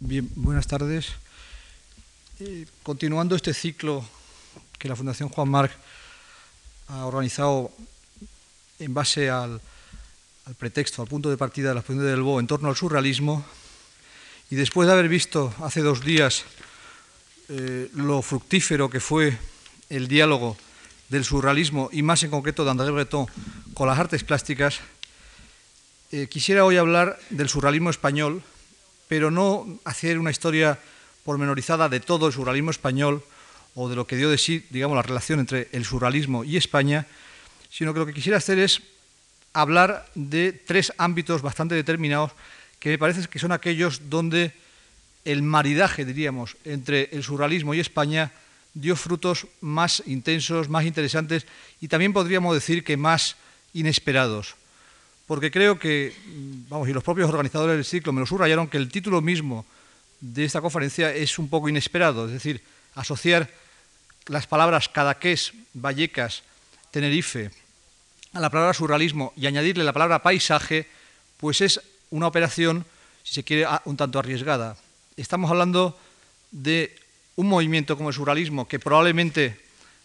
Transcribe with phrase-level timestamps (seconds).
[0.00, 1.08] Bien, buenas tardes.
[2.38, 4.04] Eh, continuando este ciclo
[4.78, 5.72] que la Fundación Juan Marc
[6.86, 7.72] ha organizado
[8.78, 9.60] en base al,
[10.56, 13.44] pretexto, al punto de partida de la Fundación del Bo en torno al surrealismo,
[14.52, 16.44] y después de haber visto hace dos días
[17.48, 19.36] eh, lo fructífero que fue
[19.90, 20.56] el diálogo
[21.08, 23.26] del surrealismo y más en concreto de André Breton
[23.74, 24.78] con las artes plásticas,
[26.12, 28.44] eh, quisiera hoy hablar del surrealismo español,
[29.08, 30.78] pero no hacer una historia
[31.24, 33.24] pormenorizada de todo el surrealismo español
[33.74, 37.06] o de lo que dio de sí, digamos, la relación entre el surrealismo y España,
[37.70, 38.82] sino que lo que quisiera hacer es
[39.52, 42.32] hablar de tres ámbitos bastante determinados
[42.78, 44.52] que me parece que son aquellos donde
[45.24, 48.32] el maridaje, diríamos, entre el surrealismo y España
[48.74, 51.46] dio frutos más intensos, más interesantes
[51.80, 53.36] y también podríamos decir que más
[53.74, 54.54] inesperados.
[55.28, 56.16] Porque creo que,
[56.68, 59.66] vamos, y los propios organizadores del ciclo me lo subrayaron, que el título mismo
[60.20, 62.62] de esta conferencia es un poco inesperado, es decir,
[62.94, 63.48] asociar
[64.26, 66.42] las palabras Cadaqués, Vallecas,
[66.90, 67.50] Tenerife
[68.32, 70.86] a la palabra surrealismo y añadirle la palabra paisaje,
[71.36, 72.84] pues es una operación,
[73.22, 74.76] si se quiere, un tanto arriesgada.
[75.16, 75.98] Estamos hablando
[76.50, 76.96] de
[77.36, 79.60] un movimiento como el surrealismo, que probablemente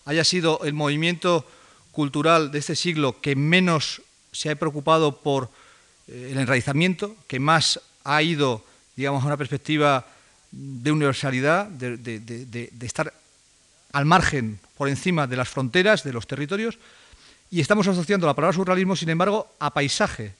[0.05, 1.45] haya sido el movimiento
[1.91, 4.01] cultural de este siglo que menos
[4.33, 5.49] se ha preocupado por
[6.07, 10.05] eh, el enraizamiento, que más ha ido, digamos, a una perspectiva
[10.51, 13.13] de universalidad, de, estar
[13.93, 16.77] al margen, por encima de las fronteras, de los territorios,
[17.49, 20.33] y estamos asociando la palabra surrealismo, sin embargo, a paisaje.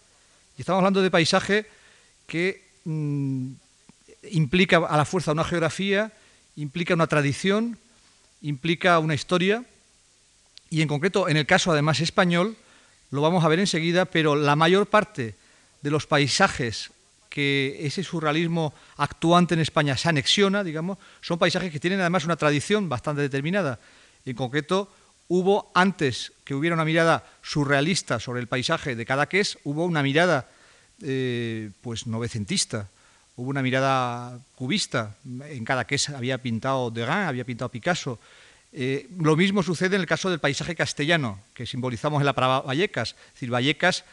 [0.58, 1.66] Y estamos hablando de paisaje
[2.28, 3.52] que mm,
[4.32, 6.12] implica a la fuerza una geografía,
[6.56, 7.78] implica una tradición,
[8.42, 9.64] implica una historia,
[10.70, 12.58] y en concreto, en el caso además español,
[13.14, 15.36] lo vamos a ver enseguida, pero la mayor parte
[15.84, 16.90] de los paisajes
[17.30, 22.38] que ese surrealismo actuante en España se anexiona, digamos, son paisajes que tienen además una
[22.38, 23.80] tradición bastante determinada.
[24.26, 24.92] En concreto,
[25.28, 30.50] hubo, antes que hubiera una mirada surrealista sobre el paisaje de Cadaqués, hubo una mirada
[31.04, 32.90] eh, pues novecentista,
[33.36, 35.18] hubo una mirada cubista.
[35.24, 38.18] En Cadaqués había pintado Degas, había pintado Picasso.
[38.76, 42.62] Eh, lo mismo sucede en el caso del paisaje castellano, que simbolizamos en la palabra
[42.62, 43.10] Vallecas.
[43.28, 44.04] Es decir, Vallecas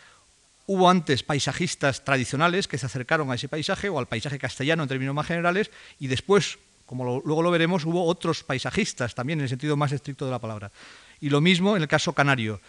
[0.67, 4.89] hubo antes paisajistas tradicionales que se acercaron a ese paisaje o al paisaje castellano en
[4.89, 9.49] términos más generales y después, como luego lo veremos, hubo otros paisajistas también en el
[9.49, 10.71] sentido más estricto de la palabra.
[11.21, 12.61] Y lo mismo en el caso canario.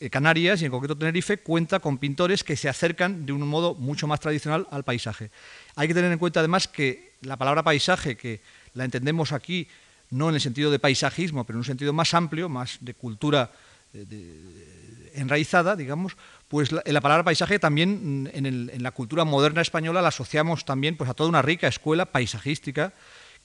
[0.00, 3.74] Eh, Canarias y en concreto Tenerife cuenta con pintores que se acercan de un modo
[3.74, 5.30] mucho más tradicional al paisaje.
[5.76, 8.40] Hay que tener en cuenta además que la palabra paisaje, que
[8.74, 9.68] la entendemos aquí
[10.10, 13.50] no en el sentido de paisajismo, pero en un sentido más amplio, más de cultura
[13.94, 16.16] eh, enraizada, digamos,
[16.48, 20.96] pues la, la, palabra paisaje también mm, en, la cultura moderna española la asociamos también
[20.96, 22.92] pues, a toda una rica escuela paisajística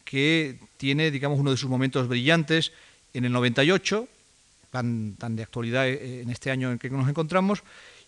[0.03, 2.71] que tiene, digamos, uno de sus momentos brillantes
[3.13, 4.07] en el 98,
[4.71, 7.63] tan, tan de actualidad eh, en este año en que nos encontramos,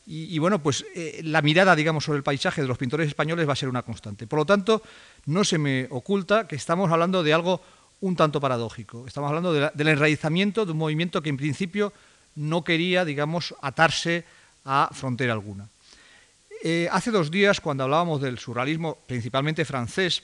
[0.06, 3.54] y, bueno, pues eh, la mirada, digamos, sobre el paisaje de los pintores españoles va
[3.54, 4.28] a ser una constante.
[4.28, 4.82] Por lo tanto,
[5.28, 7.62] no se me oculta que estamos hablando de algo
[8.04, 9.08] un tanto paradójico.
[9.08, 11.94] Estamos hablando del enraizamiento de un movimiento que en principio
[12.36, 14.26] no quería, digamos, atarse
[14.66, 15.70] a frontera alguna.
[16.64, 20.22] Eh, hace dos días, cuando hablábamos del surrealismo principalmente francés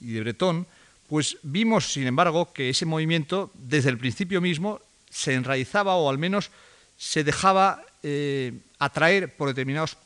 [0.00, 0.66] y de Breton,
[1.08, 6.18] pues vimos, sin embargo, que ese movimiento, desde el principio mismo, se enraizaba o al
[6.18, 6.50] menos
[6.98, 9.96] se dejaba eh, atraer por determinados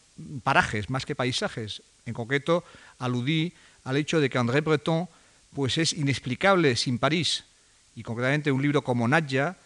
[0.43, 1.81] parajes, más que paisajes.
[2.05, 2.62] En concreto,
[2.99, 5.09] aludí al hecho de que André Breton
[5.55, 7.44] pues es inexplicable sin París.
[7.97, 9.56] Y concretamente un libro como Nadja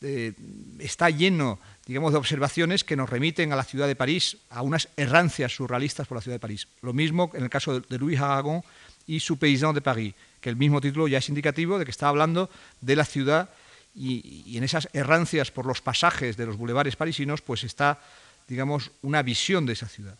[0.00, 0.32] eh,
[0.78, 4.88] está lleno, digamos, de observaciones que nos remiten a la ciudad de París, a unas
[4.96, 6.68] errancias surrealistas por la ciudad de París.
[6.82, 8.62] Lo mismo en el caso de Louis Aragon
[9.06, 12.08] y su Paysan de París, que el mismo título ya es indicativo de que está
[12.08, 13.50] hablando de la ciudad
[13.94, 18.00] y, en esas errancias por los pasajes de los bulevares parisinos, pues está,
[18.48, 20.18] digamos, una visión de esa ciudad.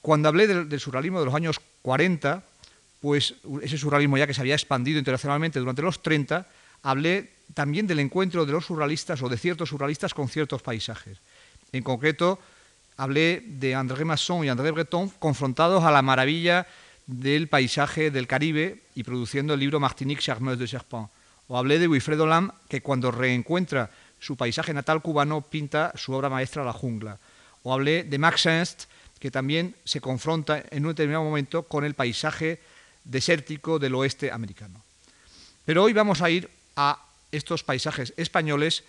[0.00, 2.44] Cuando hablé del, del surrealismo de los años 40,
[3.00, 6.46] pues ese surrealismo ya que se había expandido internacionalmente durante los 30,
[6.82, 11.18] hablé también del encuentro de los surrealistas o de ciertos surrealistas con ciertos paisajes.
[11.72, 12.38] En concreto,
[12.96, 16.66] hablé de André Masson y André Breton confrontados a la maravilla
[17.06, 21.08] del paisaje del Caribe y produciendo el libro Martinique Charmeuse de Serpent.
[21.46, 26.28] O hablé de Wilfredo Lam, que cuando reencuentra su paisaje natal cubano pinta su obra
[26.28, 27.18] maestra La jungla.
[27.62, 28.84] O hablé de Max Ernst,
[29.18, 32.60] que también se confronta en un determinado momento con el paisaje
[33.04, 34.82] desértico del oeste americano.
[35.64, 36.98] Pero hoy vamos a ir a
[37.32, 38.84] estos paisajes españoles,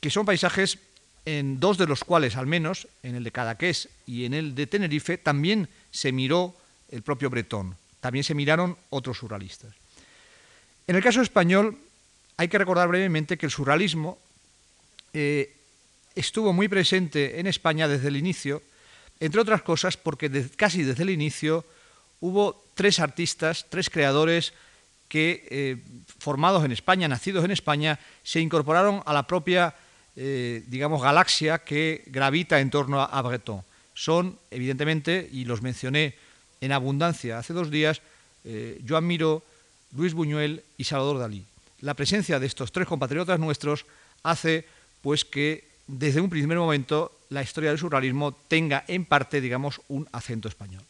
[0.00, 0.78] que son paisajes
[1.24, 4.66] en dos de los cuales, al menos, en el de Cadaqués y en el de
[4.66, 6.54] Tenerife, también se miró
[6.90, 7.76] el propio Bretón.
[8.00, 9.72] también se miraron otros surrealistas.
[10.88, 11.78] En el caso español,
[12.36, 14.18] hay que recordar brevemente que el surrealismo
[15.12, 15.54] eh,
[16.16, 18.62] estuvo muy presente en España desde el inicio,
[19.20, 21.64] entre otras cosas porque casi desde el inicio
[22.22, 24.54] hubo tres artistas, tres creadores
[25.08, 25.76] que, eh,
[26.18, 29.74] formados en España, nacidos en España, se incorporaron a la propia,
[30.16, 33.62] eh, digamos, galaxia que gravita en torno a, Breton.
[33.92, 36.14] Son, evidentemente, y los mencioné
[36.62, 38.00] en abundancia hace dos días,
[38.44, 39.42] eh, Joan Miró,
[39.94, 41.44] Luis Buñuel y Salvador Dalí.
[41.82, 43.84] La presencia de estos tres compatriotas nuestros
[44.22, 44.64] hace
[45.02, 50.08] pues que desde un primer momento la historia del surrealismo tenga en parte, digamos, un
[50.12, 50.84] acento español.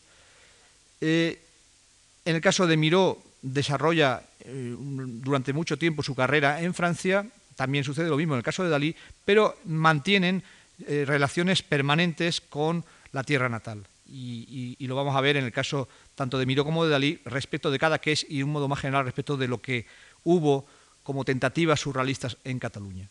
[1.03, 7.27] En el caso de Miró, desarrolla eh, durante mucho tiempo su carrera en Francia,
[7.57, 8.95] también sucede lo mismo en el caso de Dalí,
[9.25, 10.43] pero mantienen
[10.87, 13.85] eh, relaciones permanentes con la tierra natal.
[14.15, 17.71] Y, lo vamos a ver en el caso tanto de Miró como de Dalí respecto
[17.71, 19.87] de cada que es y de un modo más general respecto de lo que
[20.25, 20.67] hubo
[21.03, 23.09] como tentativas surrealistas en Cataluña.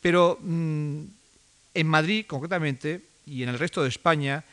[0.00, 1.02] Pero mm,
[1.74, 4.44] en Madrid, concretamente, y en el resto de España,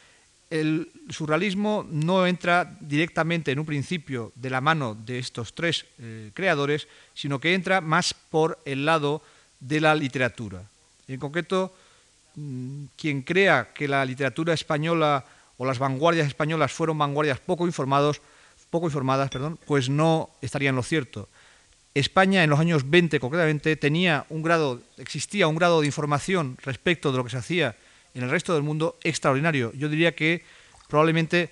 [0.54, 6.30] el surrealismo no entra directamente en un principio de la mano de estos tres eh,
[6.36, 9.24] creadores, sino que entra más por el lado
[9.60, 10.62] de la literatura.
[11.08, 11.74] En concreto,
[12.36, 15.26] mm, quien crea que la literatura española
[15.58, 18.22] o las vanguardias españolas fueron vanguardias poco, informados,
[18.70, 21.30] poco informadas, perdón, pues no estaría en lo cierto.
[21.96, 27.12] España en los años 20 concretamente tenía un grado, existía un grado de información respecto
[27.12, 27.76] de lo que se hacía
[28.14, 29.74] en el resto del mundo extraordinario.
[29.74, 30.44] Yo diría que
[30.88, 31.50] probablemente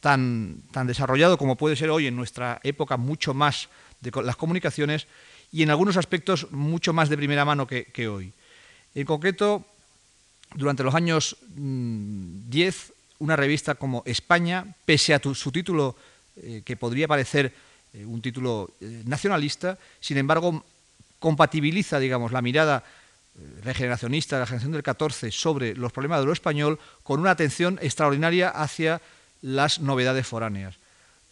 [0.00, 3.68] tan, tan desarrollado como puede ser hoy en nuestra época, mucho más
[4.00, 5.06] de las comunicaciones
[5.52, 8.32] y en algunos aspectos mucho más de primera mano que, hoy.
[8.94, 9.64] En concreto,
[10.54, 15.94] durante los años 10, mm, una revista como España, pese a su título
[16.36, 17.52] eh, que podría parecer
[17.92, 20.64] eh, un título eh, nacionalista, sin embargo,
[21.20, 22.82] compatibiliza, digamos, la mirada
[23.62, 27.78] regeneracionista de la generación del 14 sobre los problemas de lo español con una atención
[27.82, 29.00] extraordinaria hacia
[29.40, 30.76] las novedades foráneas.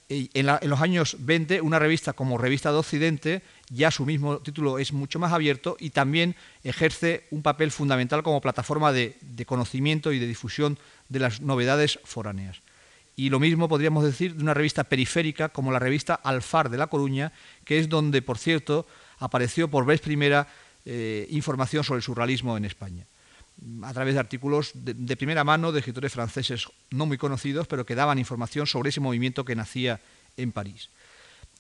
[0.09, 4.81] Y en, los años 20, una revista como Revista de Occidente, ya su mismo título
[4.81, 10.13] es mucho más abierto y también ejerce un papel fundamental como plataforma de, de conocimiento
[10.13, 12.61] y de difusión de las novedades foráneas.
[13.15, 16.89] Y lo mismo podríamos decir de una revista periférica como la revista Alfar de La
[16.89, 17.31] Coruña,
[17.65, 18.89] que es donde, por cierto,
[19.19, 20.49] apareció por vez primera
[20.85, 23.05] eh, información sobre el surrealismo en España,
[23.83, 27.95] a través de artículos de, primera mano de escritores franceses no muy conocidos, pero que
[27.95, 30.01] daban información sobre ese movimiento que nacía
[30.37, 30.89] en París.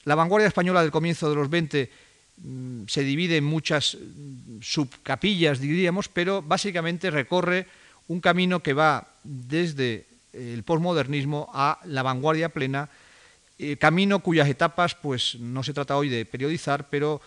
[0.05, 1.91] La vanguardia española del comienzo de los 20
[2.39, 7.67] mm, se divide en muchas mm, subcapillas, diríamos, pero básicamente recorre
[8.09, 12.89] un camino que va desde el posmodernismo a la vanguardia plena,
[13.59, 17.21] eh, camino cuyas etapas, pues no se trata hoy de periodizar, pero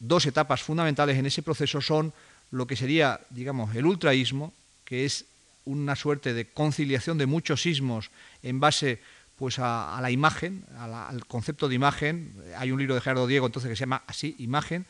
[0.00, 2.12] dos etapas fundamentales en ese proceso son
[2.50, 4.52] lo que sería, digamos, el ultraísmo,
[4.84, 5.26] que es
[5.64, 8.10] una suerte de conciliación de muchos sismos
[8.42, 9.00] en base
[9.36, 12.34] pues a, la imagen, al concepto de imagen.
[12.56, 14.86] Hay un libro de Gerardo Diego entonces que se llama así, imagen.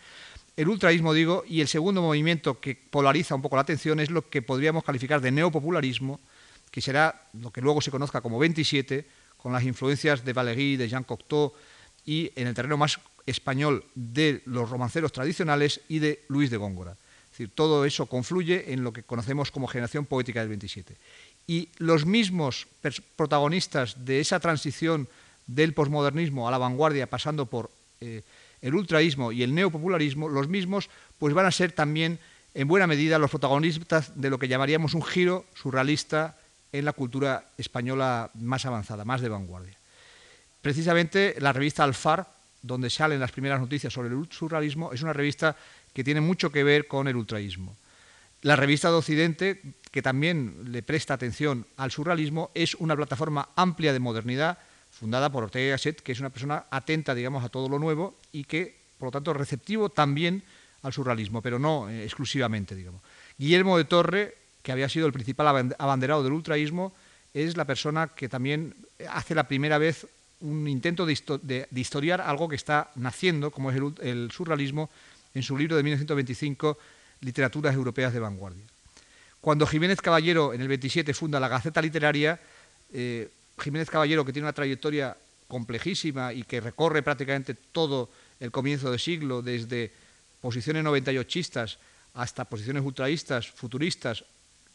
[0.56, 4.28] El ultraísmo, digo, y el segundo movimiento que polariza un poco la atención es lo
[4.28, 6.18] que podríamos calificar de neopopularismo,
[6.70, 9.06] que será lo que luego se conozca como 27,
[9.36, 11.52] con las influencias de Valéry, de Jean Cocteau
[12.04, 12.98] y en el terreno más
[13.28, 16.92] español de los romanceros tradicionales y de Luis de Góngora.
[16.92, 20.96] Es decir, todo eso confluye en lo que conocemos como generación poética del 27.
[21.46, 22.66] Y los mismos
[23.16, 25.08] protagonistas de esa transición
[25.46, 27.70] del posmodernismo a la vanguardia, pasando por
[28.00, 28.22] eh,
[28.60, 32.18] el ultraísmo y el neopopularismo, los mismos pues van a ser también
[32.54, 36.36] en buena medida los protagonistas de lo que llamaríamos un giro surrealista
[36.72, 39.76] en la cultura española más avanzada, más de vanguardia.
[40.60, 45.56] Precisamente la revista Alfar donde salen las primeras noticias sobre el surrealismo, es una revista
[45.92, 47.76] que tiene mucho que ver con el ultraísmo.
[48.42, 53.92] La revista de Occidente, que también le presta atención al surrealismo, es una plataforma amplia
[53.92, 54.58] de modernidad,
[54.90, 58.16] fundada por Ortega y Gasset, que es una persona atenta, digamos, a todo lo nuevo
[58.32, 60.42] y que, por lo tanto, receptivo también
[60.82, 63.02] al surrealismo, pero no eh, exclusivamente, digamos.
[63.36, 66.94] Guillermo de Torre, que había sido el principal abanderado del ultraísmo,
[67.34, 68.74] es la persona que también
[69.10, 70.06] hace la primera vez
[70.40, 74.90] un intento de, historiar algo que está naciendo, como es el, surrealismo,
[75.34, 76.78] en su libro de 1925,
[77.20, 78.64] Literaturas Europeas de Vanguardia.
[79.40, 82.40] Cuando Jiménez Caballero, en el 27, funda la Gaceta Literaria,
[82.92, 85.16] eh, Jiménez Caballero, que tiene una trayectoria
[85.46, 89.92] complejísima y que recorre prácticamente todo el comienzo del siglo, desde
[90.40, 91.78] posiciones 98istas
[92.14, 94.24] hasta posiciones ultraístas, futuristas,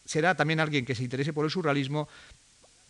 [0.04, 2.08] será también alguien que se interese por el surrealismo,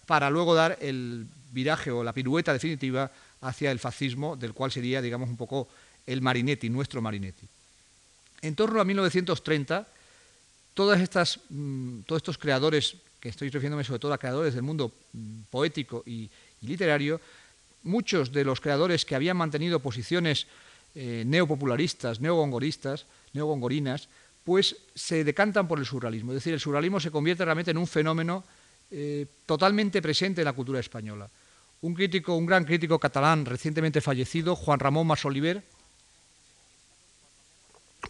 [0.07, 5.03] para luego dar el viraje o la pirueta definitiva hacia el fascismo, del cual sería,
[5.03, 5.69] digamos, un poco
[6.07, 7.47] el Marinetti, nuestro Marinetti.
[8.43, 9.87] En torno a 1930,
[10.75, 14.93] todas estas, mm, todos estos creadores, que estoy refiriéndome sobre todo a creadores del mundo
[15.13, 16.29] mm, poético y,
[16.63, 17.21] literario,
[17.85, 20.47] muchos de los creadores que habían mantenido posiciones
[20.95, 24.09] eh, neopopularistas, neogongoristas, neogongorinas,
[24.45, 26.33] pues se decantan por el surrealismo.
[26.33, 28.45] Es decir, el surrealismo se convierte realmente en un fenómeno
[28.97, 31.29] eh, totalmente presente en la cultura española.
[31.81, 35.65] Un crítico, un gran crítico catalán recientemente fallecido, Juan Ramón Masoliver,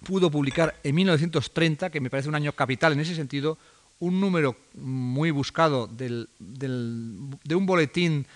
[0.05, 3.57] pudo publicar en 1930, que me parece un año capital en ese sentido,
[4.01, 8.27] un número muy buscado de un boletín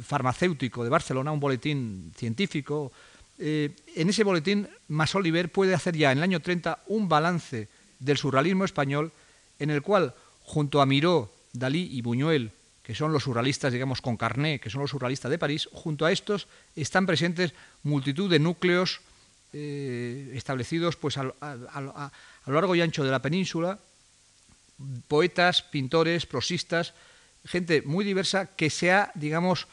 [0.00, 2.92] farmacéutico de Barcelona, un boletín científico.
[3.36, 7.66] Eh, en ese boletín, Masoliver puede hacer ya en el año 30 un balance
[7.98, 9.10] del surrealismo español
[9.58, 10.14] en el cual,
[10.44, 12.50] junto a Miró, Dalí y Buñuel,
[12.82, 16.12] que son los surrealistas, digamos, con Carné, que son los surrealistas de París, junto a
[16.12, 19.00] estos están presentes multitud de núcleos
[19.54, 23.78] eh, establecidos pues, a, lo largo y ancho de la península,
[25.06, 26.92] poetas, pintores, prosistas,
[27.46, 29.68] gente muy diversa que se ha, digamos,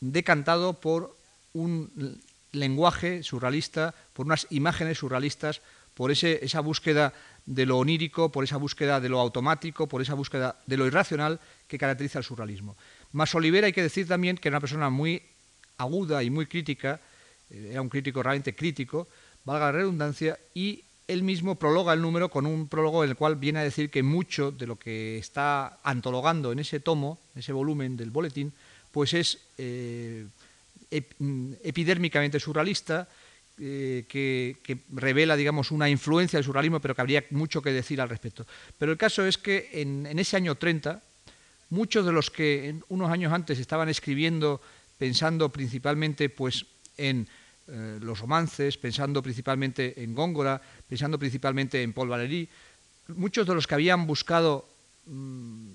[0.00, 1.16] decantado por
[1.54, 2.20] un
[2.52, 5.62] lenguaje surrealista, por unas imágenes surrealistas,
[5.94, 7.14] por ese, esa búsqueda
[7.46, 11.40] de lo onírico, por esa búsqueda de lo automático, por esa búsqueda de lo irracional
[11.66, 12.76] que caracteriza el surrealismo.
[13.12, 15.22] Más Olivera hay que decir también que era una persona muy
[15.78, 17.00] aguda y muy crítica,
[17.50, 19.08] eh, era un crítico realmente crítico,
[19.44, 23.36] valga la redundancia, y él mismo prologa el número con un prólogo en el cual
[23.36, 27.52] viene a decir que mucho de lo que está antologando en ese tomo, en ese
[27.52, 28.52] volumen del boletín,
[28.92, 30.26] pues es eh,
[31.18, 33.08] mm, epidérmicamente surrealista,
[33.58, 34.56] eh, que,
[34.92, 38.46] revela, digamos, una influencia del surrealismo, pero que habría mucho que decir al respecto.
[38.78, 41.02] Pero el caso es que en, ese año 30,
[41.70, 44.60] muchos de los que unos años antes estaban escribiendo,
[44.96, 46.64] pensando principalmente pues,
[46.96, 47.28] en
[47.68, 52.48] eh, los romances, pensando principalmente en Góngora, pensando principalmente en Paul Valéry,
[53.08, 54.66] muchos de los que habían buscado
[55.06, 55.68] mm,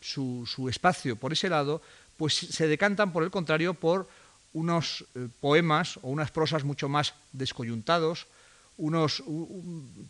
[0.00, 1.82] su, su espacio por ese lado,
[2.16, 4.08] pues se decantan, por el contrario, por
[4.52, 8.26] unos eh, poemas o unas prosas mucho más descoyuntados,
[8.76, 9.22] unos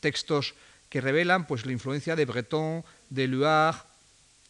[0.01, 0.55] textos
[0.89, 3.77] que revelan pues, la influencia de Breton, de Luard,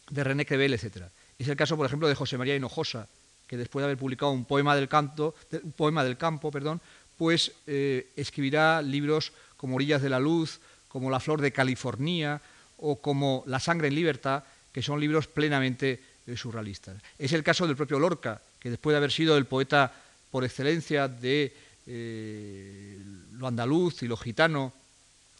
[0.09, 1.07] de René Crevel, etc.
[1.39, 3.07] Es el caso, por ejemplo, de José María Hinojosa,
[3.47, 5.35] que después de haber publicado un poema del, canto,
[5.75, 6.81] poema del campo, perdón,
[7.17, 12.41] pues eh, escribirá libros como Orillas de la Luz, como La Flor de California
[12.77, 16.97] o como La Sangre en Libertad, que son libros plenamente eh, surrealistas.
[17.17, 19.93] Es el caso del propio Lorca, que después de haber sido el poeta
[20.31, 21.53] por excelencia de
[21.85, 22.97] eh,
[23.33, 24.71] lo andaluz y lo gitano,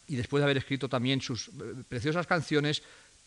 [0.06, 1.50] y después de haber escrito también sus eh,
[1.88, 2.82] preciosas canciones,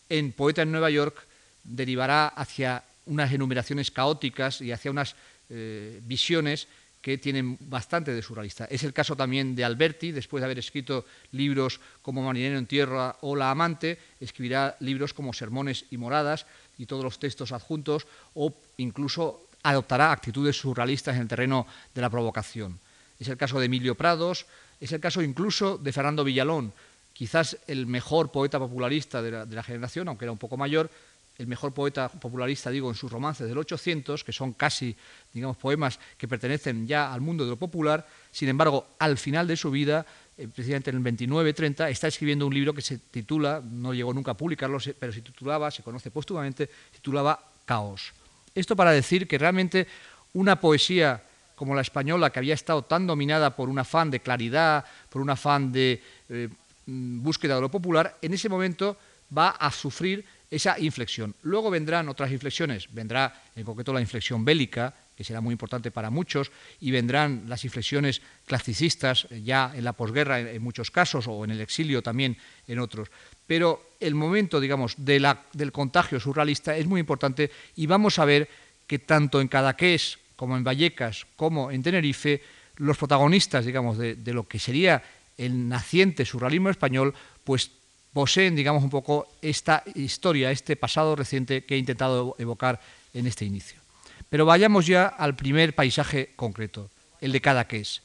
[0.08, 1.18] en Poeta en Nueva York
[1.64, 5.16] derivará hacia unas enumeraciones caóticas y hacia unas
[5.50, 6.68] eh, visiones
[7.02, 8.66] que tienen bastante de surrealista.
[8.66, 13.16] Es el caso también de Alberti, después de haber escrito libros como Marinero en Tierra
[13.22, 18.54] o La Amante, escribirá libros como Sermones y Moradas y todos los textos adjuntos, o
[18.76, 22.78] incluso adoptará actitudes surrealistas en el terreno de la provocación.
[23.18, 24.46] Es el caso de Emilio Prados,
[24.80, 26.72] es el caso incluso de Fernando Villalón,
[27.12, 30.88] quizás el mejor poeta popularista de la, generación, aunque era un poco mayor,
[31.36, 34.94] el mejor poeta popularista, digo, en sus romances del 800, que son casi,
[35.32, 39.56] digamos, poemas que pertenecen ya al mundo de lo popular, sin embargo, al final de
[39.56, 43.92] su vida, eh, precisamente en el 29-30, está escribiendo un libro que se titula, no
[43.92, 48.12] llegó nunca a publicarlo, pero se titulaba, se conoce póstumamente, titulaba Caos.
[48.58, 49.86] Esto para decir que realmente
[50.32, 51.22] una poesía
[51.54, 55.30] como la española, que había estado tan dominada por un afán de claridad, por un
[55.30, 56.48] afán de eh,
[56.86, 58.96] mm, búsqueda de lo popular, en ese momento
[59.36, 61.34] va a sufrir esa inflexión.
[61.42, 66.10] Luego vendrán otras inflexiones, vendrá en concreto la inflexión bélica, que será muy importante para
[66.10, 66.50] muchos,
[66.80, 71.50] y vendrán las inflexiones clasicistas eh, ya en la posguerra en, muchos casos, o en
[71.50, 72.36] el exilio también
[72.66, 73.08] en otros.
[73.48, 78.48] Pero el momento, digamos, del contagio surrealista es muy importante y vamos a ver
[78.86, 82.42] que tanto en Cadaqués como en Vallecas como en Tenerife,
[82.76, 85.02] los protagonistas, digamos, de, de lo que sería
[85.36, 87.72] el naciente surrealismo español, pues
[88.12, 92.80] poseen, digamos, un poco esta historia, este pasado reciente que he intentado evocar
[93.14, 93.80] en este inicio.
[94.28, 96.90] Pero vayamos ya al primer paisaje concreto,
[97.20, 98.02] el de Cadaqués.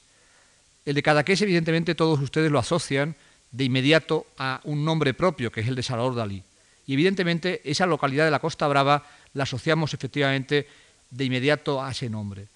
[0.85, 3.15] El de Cadaqués, evidentemente, todos ustedes lo asocian
[3.53, 6.43] de inmediato a un nombre propio, que es el de Salvador Dalí.
[6.85, 10.67] Y evidentemente esa localidad de la Costa Brava la asociamos efectivamente
[11.09, 12.47] de inmediato a ese nombre.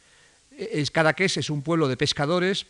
[0.51, 2.65] Es Cadaqués es un pueblo de pescadores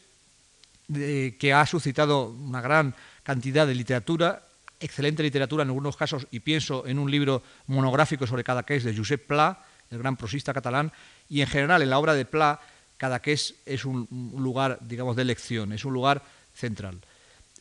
[0.88, 2.94] que ha suscitado una gran
[3.24, 4.48] cantidad de literatura
[4.80, 9.26] excelente literatura en algunos casos, y pienso en un libro monográfico sobre Cadaqués de Josep
[9.26, 10.92] Pla, el gran prosista catalán,
[11.30, 12.60] y en general en la obra de Pla,
[12.98, 14.08] Cadaqués es un,
[14.38, 16.24] lugar, digamos, de elección, es un lugar
[16.56, 16.98] central.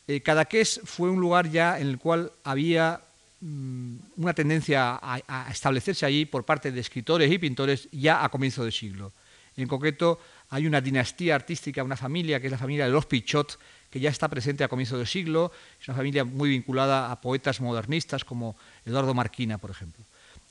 [0.07, 3.01] Eh, Cadaqués fue un lugar ya en el cual había
[3.41, 8.63] mm, una tendencia a, establecerse allí por parte de escritores y pintores ya a comienzo
[8.63, 9.11] de siglo.
[9.57, 13.59] En concreto, hay una dinastía artística, una familia, que es la familia de los Pichot,
[13.89, 17.59] que ya está presente a comienzo del siglo, es una familia muy vinculada a poetas
[17.59, 20.05] modernistas como Eduardo Marquina, por ejemplo.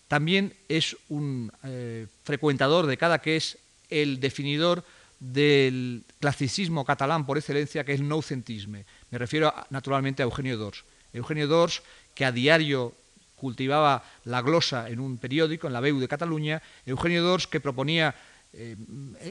[0.09, 3.59] También es un eh, frecuentador de cada que es
[3.91, 4.85] el definidor
[5.19, 8.85] del clasicismo catalán por excelencia, que es el noucentisme.
[9.11, 10.85] Me refiero naturalmente a Eugenio Dors.
[11.13, 11.83] Eugenio Dors,
[12.15, 12.95] que a diario
[13.37, 18.15] cultivaba la glosa en un periódico, en la BEU de Cataluña, Eugenio Dors, que proponía
[18.53, 18.77] eh,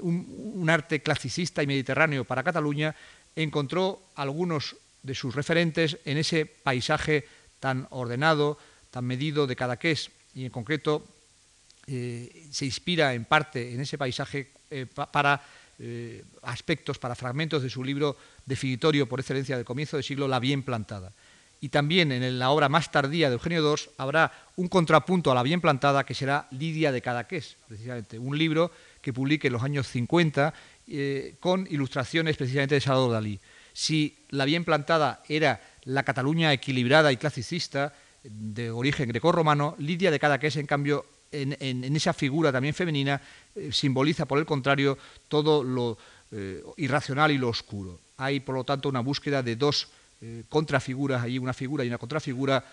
[0.01, 2.95] un, arte clasicista y mediterráneo para Cataluña,
[3.35, 7.27] encontró algunos de sus referentes en ese paisaje
[7.59, 8.57] tan ordenado,
[8.91, 11.05] tan medido de Cadaqués, y en concreto
[11.87, 15.41] eh, se inspira en parte en ese paisaje eh, para
[15.79, 20.39] eh, aspectos, para fragmentos de su libro definitorio por excelencia del comienzo del siglo, La
[20.39, 21.13] bien plantada.
[21.61, 25.43] Y también en la obra más tardía de Eugenio II habrá un contrapunto a La
[25.43, 29.87] bien plantada que será Lidia de Cadaqués, precisamente, un libro que publique en los años
[29.87, 30.53] 50
[31.39, 33.39] con ilustraciones precisamente de Salvador Dalí.
[33.73, 37.93] Si La bien plantada era la Cataluña equilibrada y clasicista,
[38.29, 41.05] de origen grecorromano, Lidia de Cadaqués, en cambio,
[41.41, 43.21] en, esa figura también femenina,
[43.55, 45.97] eh, simboliza, por el contrario, todo lo
[46.31, 47.99] eh, irracional y lo oscuro.
[48.17, 49.87] Hay, por lo tanto, una búsqueda de dos
[50.21, 52.63] eh, contrafiguras, una figura y una contrafigura,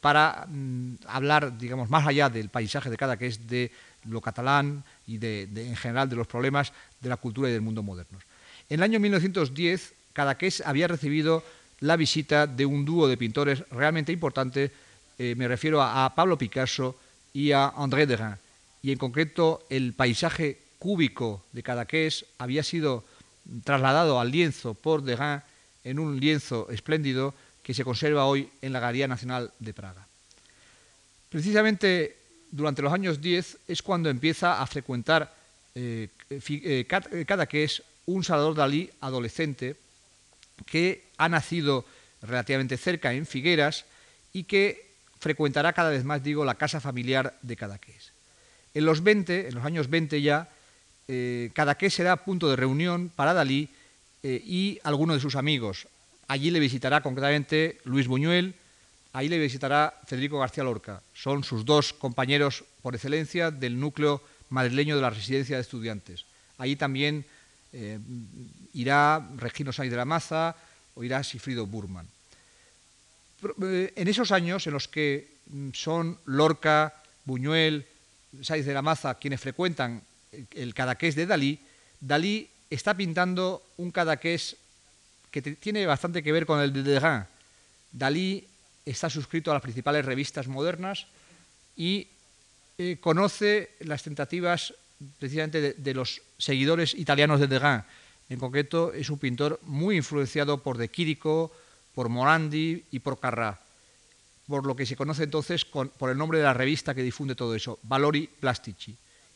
[0.00, 3.70] para mm, hablar, digamos, más allá del paisaje de Cadaqués, de
[4.08, 7.82] lo catalán y de, en general de los problemas de la cultura y del mundo
[7.82, 8.22] modernos.
[8.70, 11.44] En el año 1910, Cadaqués había recibido
[11.80, 14.70] la visita de un dúo de pintores realmente importante,
[15.18, 16.96] me refiero a Pablo Picasso
[17.36, 18.36] y a André Derain.
[18.80, 23.04] Y en concreto el paisaje cúbico de Cadaqués había sido
[23.62, 25.42] trasladado al lienzo por Derain
[25.84, 30.06] en un lienzo espléndido que se conserva hoy en la Galería Nacional de Praga.
[31.28, 32.16] Precisamente
[32.50, 35.34] durante los años 10 es cuando empieza a frecuentar
[35.74, 39.76] eh, eh, eh, Cadaqués un Salvador Dalí adolescente
[40.64, 41.84] que ha nacido
[42.22, 43.84] relativamente cerca en Figueras
[44.32, 44.85] y que
[45.18, 48.12] frecuentará cada vez más, digo, la casa familiar de Cadaqués.
[48.74, 50.48] En los 20, en los años 20 ya,
[51.08, 53.68] eh, Cadaqués será punto de reunión para Dalí
[54.22, 55.88] eh, y algunos de sus amigos.
[56.28, 58.54] Allí le visitará concretamente Luis Buñuel,
[59.12, 61.00] ahí le visitará Federico García Lorca.
[61.14, 66.24] Son sus dos compañeros por excelencia del núcleo madrileño de la residencia de estudiantes.
[66.58, 67.24] Allí también
[67.72, 67.98] eh,
[68.74, 70.56] irá Regino Sainz de la Maza
[70.94, 72.06] o irá Sifrido Burman.
[73.62, 77.86] Eh, en esos años en los que mm, son Lorca, Buñuel,
[78.42, 80.02] Saiz de la Maza quienes frecuentan
[80.54, 81.58] el Cadaqués de Dalí,
[82.00, 84.56] Dalí está pintando un Cadaqués
[85.30, 87.24] que tiene bastante que ver con el de Derain.
[87.92, 88.46] Dalí
[88.84, 91.06] está suscrito a las principales revistas modernas
[91.76, 92.08] y
[92.78, 94.74] eh, conoce las tentativas
[95.18, 97.82] precisamente de, los seguidores italianos de Derain.
[98.28, 101.52] En concreto, es un pintor muy influenciado por De Quirico,
[101.96, 103.56] por Morandi y por Carrà,
[104.44, 107.56] por lo que se conoce entonces por el nombre de la revista que difunde todo
[107.56, 108.92] eso, Valori Plastici.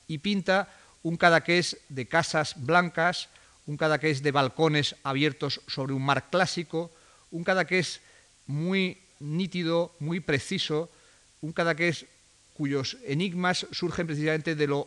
[0.08, 0.68] Y pinta
[1.02, 3.32] un cadaqués de casas blancas,
[3.64, 6.92] un cadaqués de balcones abiertos sobre un mar clásico,
[7.32, 8.04] un cadaqués
[8.46, 10.92] muy nítido, muy preciso,
[11.40, 12.04] un cadaqués
[12.52, 14.86] cuyos enigmas surgen precisamente de, lo,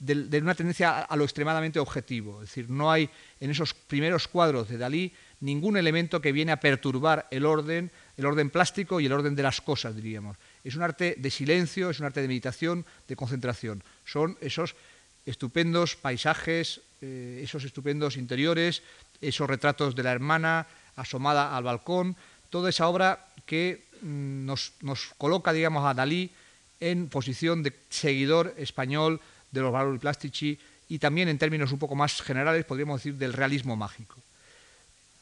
[0.00, 2.42] de una tendencia a lo extremadamente objetivo.
[2.42, 3.08] Es decir, no hay
[3.38, 8.26] en esos primeros cuadros de Dalí ningún elemento que viene a perturbar el orden, el
[8.26, 10.36] orden plástico y el orden de las cosas, diríamos.
[10.64, 13.82] Es un arte de silencio, es un arte de meditación, de concentración.
[14.06, 14.74] Son esos
[15.26, 18.82] estupendos paisajes, eh, esos estupendos interiores,
[19.20, 22.16] esos retratos de la hermana asomada al balcón,
[22.50, 24.72] toda esa obra que mm, nos,
[25.18, 26.30] coloca, digamos, a Dalí
[26.80, 31.94] en posición de seguidor español de los valores plastici y también en términos un poco
[31.94, 34.16] más generales, podríamos decir, del realismo mágico.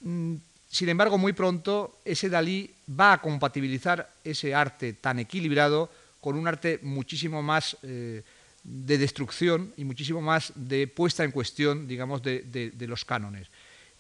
[0.01, 0.37] Mm,
[0.71, 6.47] sin embargo, muy pronto ese Dalí va a compatibilizar ese arte tan equilibrado con un
[6.47, 8.23] arte muchísimo más eh,
[8.63, 13.49] de destrucción y muchísimo más de puesta en cuestión, digamos, de, los cánones.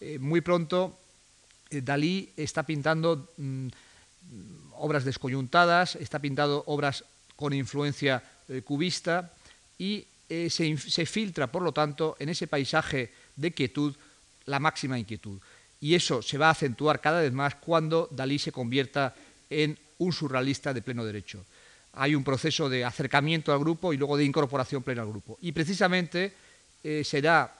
[0.00, 0.96] Eh, muy pronto
[1.70, 3.68] eh, Dalí está pintando mm,
[4.76, 7.04] obras descoyuntadas, está pintando obras
[7.36, 8.22] con influencia
[8.64, 9.32] cubista
[9.78, 13.94] y se filtra, por lo tanto, en ese paisaje de quietud
[14.46, 15.40] la máxima inquietud
[15.80, 19.14] y eso se va a acentuar cada vez más cuando Dalí se convierta
[19.48, 21.44] en un surrealista de pleno derecho.
[21.94, 25.38] Hay un proceso de acercamiento al grupo y luego de incorporación plena al grupo.
[25.40, 26.32] Y precisamente
[26.84, 27.52] eh, será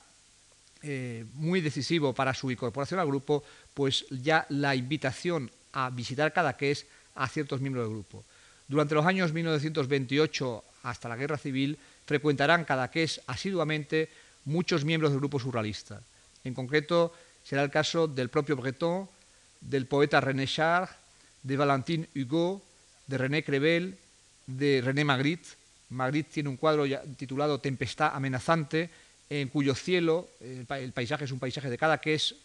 [0.83, 3.42] eh, muy decisivo para su incorporación al grupo,
[3.74, 8.24] pues ya la invitación a visitar Cadaqués a ciertos miembros del grupo.
[8.68, 14.09] Durante los años 1928 hasta la Guerra Civil frecuentarán Cadaqués asiduamente
[14.44, 16.00] muchos miembros del grupo surrealista.
[16.44, 17.12] En concreto,
[17.50, 19.08] será el caso del propio Breton,
[19.60, 20.88] del poeta René Char,
[21.42, 22.62] de Valentin Hugo,
[23.08, 23.98] de René Crevel,
[24.46, 25.48] de René Magritte.
[25.88, 26.84] Magritte tiene un cuadro
[27.16, 28.88] titulado Tempestad amenazante,
[29.28, 32.36] en cuyo cielo, el paisaje es un paisaje de Cadaqués,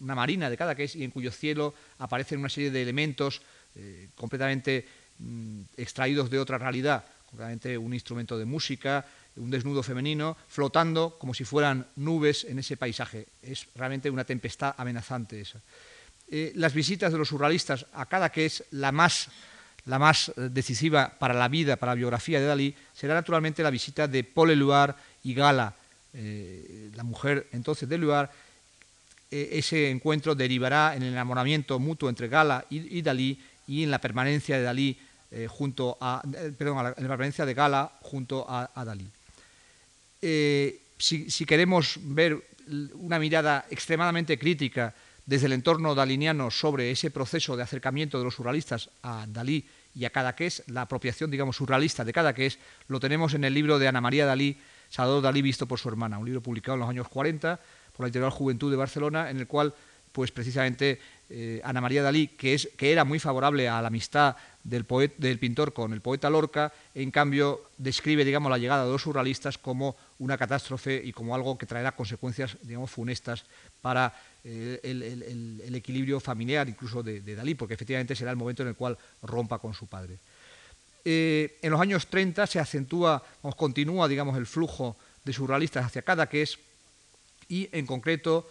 [0.00, 3.42] una marina de Cadaqués, y en cuyo cielo aparecen una serie de elementos
[3.76, 4.86] eh, completamente
[5.18, 9.04] mm, extraídos de otra realidad, concretamente un instrumento de música,
[9.36, 13.26] un desnudo femenino, flotando como si fueran nubes en ese paisaje.
[13.42, 15.60] Es realmente una tempestad amenazante esa.
[16.30, 19.28] Eh, las visitas de los surrealistas a Cadaqués, la más
[19.86, 23.70] la más eh, decisiva para la vida, para la biografía de Dalí, será naturalmente la
[23.70, 25.74] visita de Paul Eluard y Gala,
[26.14, 28.30] eh, la mujer entonces de Eluard.
[29.30, 34.00] E, ese encuentro derivará en el enamoramiento mutuo entre Gala y, Dalí y en la
[34.00, 34.98] permanencia de Dalí
[35.30, 36.22] eh, junto a,
[36.56, 39.06] perdón, en la permanencia de Gala junto a, Dalí.
[40.96, 42.42] Si, si, queremos ver
[42.94, 44.94] una mirada extremadamente crítica
[45.26, 50.04] desde el entorno daliniano sobre ese proceso de acercamiento de los surrealistas a Dalí y
[50.04, 52.58] a Cadaqués, la apropiación, digamos, surrealista de Cadaqués,
[52.88, 54.58] lo tenemos en el libro de Ana María Dalí,
[54.90, 57.60] Salvador Dalí visto por su hermana, un libro publicado en los años 40
[57.96, 59.72] por la Integral Juventud de Barcelona, en el cual,
[60.12, 64.36] pues precisamente, eh, Ana María Dalí, que, es, que era muy favorable a la amistad
[64.64, 69.58] del, pintor con el poeta Lorca, en cambio describe, digamos, la llegada de los surrealistas
[69.58, 73.44] como una catástrofe y como algo que traerá consecuencias, digamos, funestas
[73.82, 78.74] para eh, el, equilibrio familiar incluso de, Dalí, porque efectivamente será el momento en el
[78.74, 80.18] cual rompa con su padre.
[81.04, 86.00] Eh, en los años 30 se acentúa, o continúa, digamos, el flujo de surrealistas hacia
[86.00, 86.58] Cadaqués
[87.48, 88.48] y, en concreto,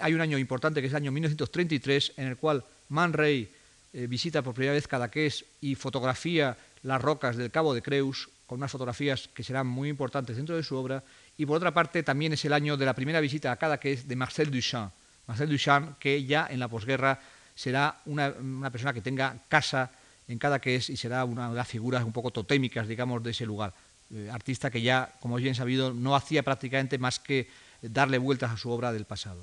[0.00, 3.52] hay un año importante que es el año 1933, en el cual Man Ray
[3.96, 8.58] eh, visita por primera vez Cadaqués y fotografía las rocas del Cabo de Creus, con
[8.58, 11.02] unas fotografías que serán muy importantes dentro de su obra,
[11.38, 14.14] y por otra parte también es el año de la primera visita a Cadaqués de
[14.14, 14.92] Marcel Duchamp,
[15.26, 17.18] Marcel Duchamp, que ya en la posguerra
[17.54, 18.34] será una,
[18.70, 19.90] persona que tenga casa
[20.28, 23.30] en cada que es y será una de las figuras un poco totémicas, digamos, de
[23.30, 23.72] ese lugar.
[24.14, 27.48] Eh, artista que ya, como es bien sabido, no hacía prácticamente más que
[27.80, 29.42] darle vueltas a su obra del pasado.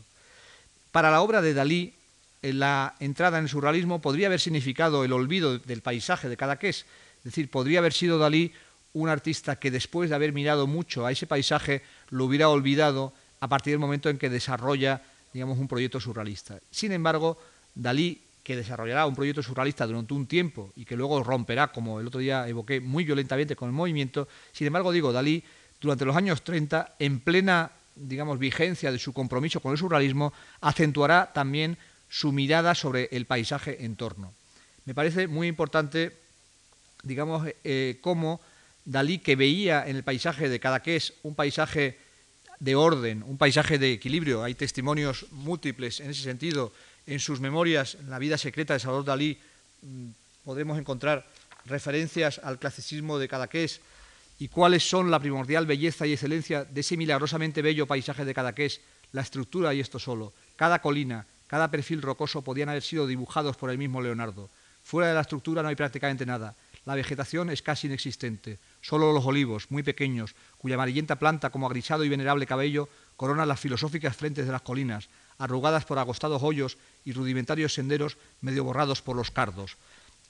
[0.92, 1.96] Para la obra de Dalí,
[2.44, 6.86] la entrada en el surrealismo podría haber significado el olvido del paisaje de Cadaqués,
[7.18, 8.52] es decir, podría haber sido Dalí
[8.94, 13.48] un artista que después de haber mirado mucho a ese paisaje lo hubiera olvidado a
[13.48, 15.02] partir del momento en que desarrolla
[15.34, 16.60] digamos, un proyecto surrealista.
[16.70, 17.38] Sin embargo,
[17.74, 22.08] Dalí, que desarrollará un proyecto surrealista durante un tiempo y que luego romperá, como el
[22.08, 25.44] otro día evoqué, muy violentamente con el movimiento, sin embargo, digo, Dalí,
[25.82, 31.32] durante los años 30, en plena, digamos, vigencia de su compromiso con el surrealismo, acentuará
[31.34, 31.78] también
[32.14, 34.36] su mirada sobre el paisaje en torno.
[34.86, 36.16] Me parece muy importante,
[37.02, 38.40] digamos, eh, cómo
[38.86, 41.98] Dalí, que veía en el paisaje de Cadaqués un paisaje
[42.60, 44.44] de orden, un paisaje de equilibrio.
[44.44, 46.72] Hay testimonios múltiples en ese sentido.
[47.08, 49.40] En sus memorias, en la vida secreta de Salvador Dalí,
[49.82, 50.10] mm,
[50.46, 51.26] podemos encontrar
[51.66, 53.82] referencias al clasicismo de Cadaqués
[54.38, 58.82] y cuáles son la primordial belleza y excelencia de ese milagrosamente bello paisaje de Cadaqués,
[59.14, 60.34] la estructura y esto solo.
[60.56, 64.50] Cada colina, cada perfil rocoso podían haber sido dibujados por el mismo Leonardo.
[64.84, 66.56] Fuera de la estructura no hay prácticamente nada.
[66.84, 68.58] La vegetación es casi inexistente.
[68.82, 73.60] Solo los olivos, muy pequeños, cuya amarillenta planta como agrisado y venerable cabello corona las
[73.60, 79.16] filosóficas frentes de las colinas, arrugadas por agostados hoyos y rudimentarios senderos medio borrados por
[79.16, 79.78] los cardos.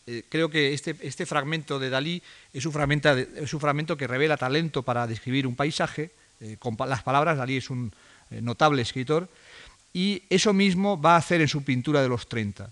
[0.05, 5.07] Eh, creo que este, este, fragmento de Dalí es un fragmento, que revela talento para
[5.07, 6.11] describir un paisaje.
[6.41, 7.93] Eh, con las palabras, Dalí es un
[8.29, 9.29] eh, notable escritor.
[9.93, 12.69] Y eso mismo va a hacer en su pintura de los 30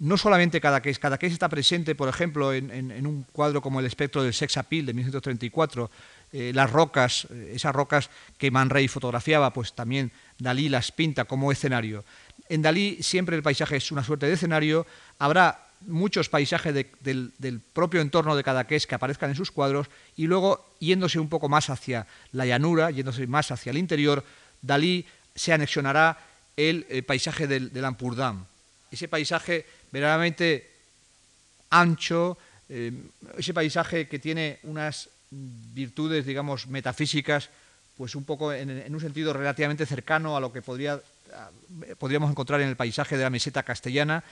[0.00, 4.34] no solamente cada que está presente, por ejemplo, en, un cuadro como El espectro del
[4.34, 5.90] sex appeal de 1934,
[6.32, 11.24] eh, las rocas, eh, esas rocas que Man Ray fotografiaba, pues también Dalí las pinta
[11.24, 12.04] como escenario.
[12.48, 14.86] En Dalí siempre el paisaje es una suerte de escenario,
[15.18, 20.66] habrá muchos paisajes del, propio entorno de Cadaqués que aparezcan en sus cuadros y luego
[20.80, 24.24] yéndose un poco más hacia la llanura, yéndose más hacia el interior,
[24.60, 26.18] Dalí se anexionará
[26.56, 27.84] el, eh, paisaje del, del.
[28.90, 30.70] Ese paisaje verdaderamente
[31.70, 32.38] ancho,
[32.68, 32.92] eh,
[33.36, 37.50] ese paisaje que tiene unas virtudes, digamos, metafísicas,
[37.96, 41.00] pues un poco en, un sentido relativamente cercano a lo que podría,
[41.98, 44.22] podríamos encontrar en el paisaje de la meseta castellana,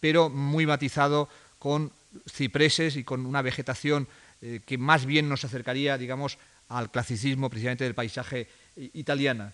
[0.00, 1.92] pero muy matizado con
[2.30, 4.06] cipreses y con una vegetación
[4.40, 9.52] eh, que más bien nos acercaría, digamos, al clasicismo precisamente del paisaje italiano.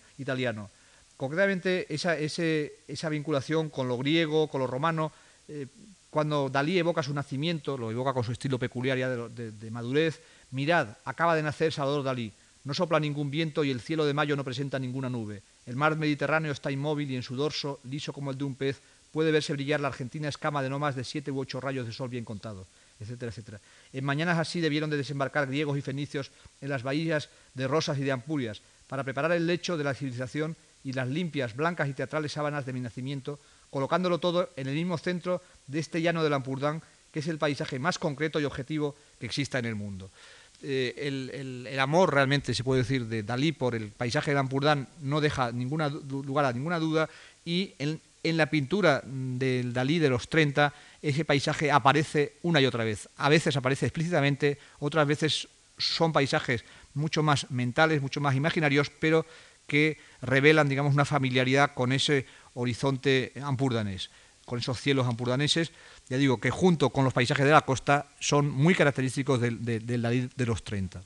[1.18, 5.10] Concretamente, esa, vinculación con lo griego, con lo romano,
[5.48, 5.66] eh,
[6.10, 10.96] cuando Dalí evoca su nacimiento, lo evoca con su estilo peculiar ya de, madurez, mirad,
[11.04, 14.44] acaba de nacer Salvador Dalí, no sopla ningún viento y el cielo de mayo no
[14.44, 15.42] presenta ninguna nube.
[15.66, 18.80] El mar Mediterráneo está inmóvil y en su dorso, liso como el de un pez,
[19.10, 21.92] puede verse brillar la argentina escama de no más de siete u ocho rayos de
[21.92, 22.68] sol bien contados,
[23.00, 23.60] etcétera, etcétera.
[23.92, 28.04] En mañanas así debieron de desembarcar griegos y fenicios en las bahías de Rosas y
[28.04, 32.32] de Ampurias, para preparar el lecho de la civilización y las limpias, blancas y teatrales
[32.32, 33.38] sábanas de mi nacimiento,
[33.70, 37.78] colocándolo todo en el mismo centro de este llano del Ampurdán, que es el paisaje
[37.78, 40.10] más concreto y objetivo que exista en el mundo.
[40.62, 45.20] Eh, el, amor realmente, se puede decir, de Dalí por el paisaje del Ampurdán no
[45.20, 47.08] deja ninguna, lugar a ninguna duda
[47.44, 52.66] y en, en la pintura del Dalí de los 30 ese paisaje aparece una y
[52.66, 53.08] otra vez.
[53.16, 56.64] A veces aparece explícitamente, otras veces son paisajes
[56.94, 59.24] mucho más mentales, mucho más imaginarios, pero
[59.68, 64.10] que revelan, digamos, una familiaridad con ese horizonte ampurdanés,
[64.44, 65.70] con esos cielos ampurdaneses,
[66.08, 70.46] ya digo, que junto con los paisajes de la costa son muy característicos del, de,
[70.46, 71.02] los 30.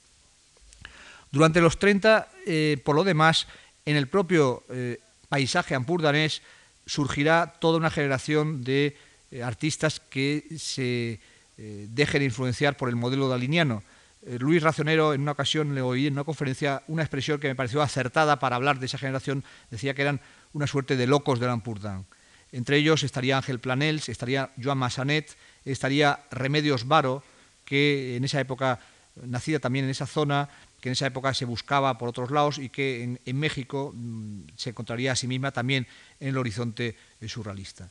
[1.33, 3.49] Durante los 30, eh, por lo demás,
[3.85, 6.41] en el propio eh, paisaje ampurdanés
[6.87, 8.97] surgirá toda una generación de
[9.31, 11.21] eh, artistas que se
[11.55, 13.85] dejen influenciar por el modelo daliniano.
[14.25, 17.57] Eh, Luis Racionero en una ocasión le oí en una conferencia una expresión que me
[17.57, 20.21] pareció acertada para hablar de esa generación, decía que eran
[20.53, 22.07] una suerte de locos de Lampurdán.
[22.53, 27.25] Entre ellos estaría Ángel Planels, estaría Joan Massanet, estaría Remedios Varo,
[27.65, 28.79] que en esa época,
[29.25, 30.49] nacida también en esa zona,
[30.81, 34.71] que en esa época se buscaba por otros lados y que en, México mm, se
[34.71, 35.87] encontraría a sí misma también
[36.21, 37.89] en el horizonte eh, surrealista.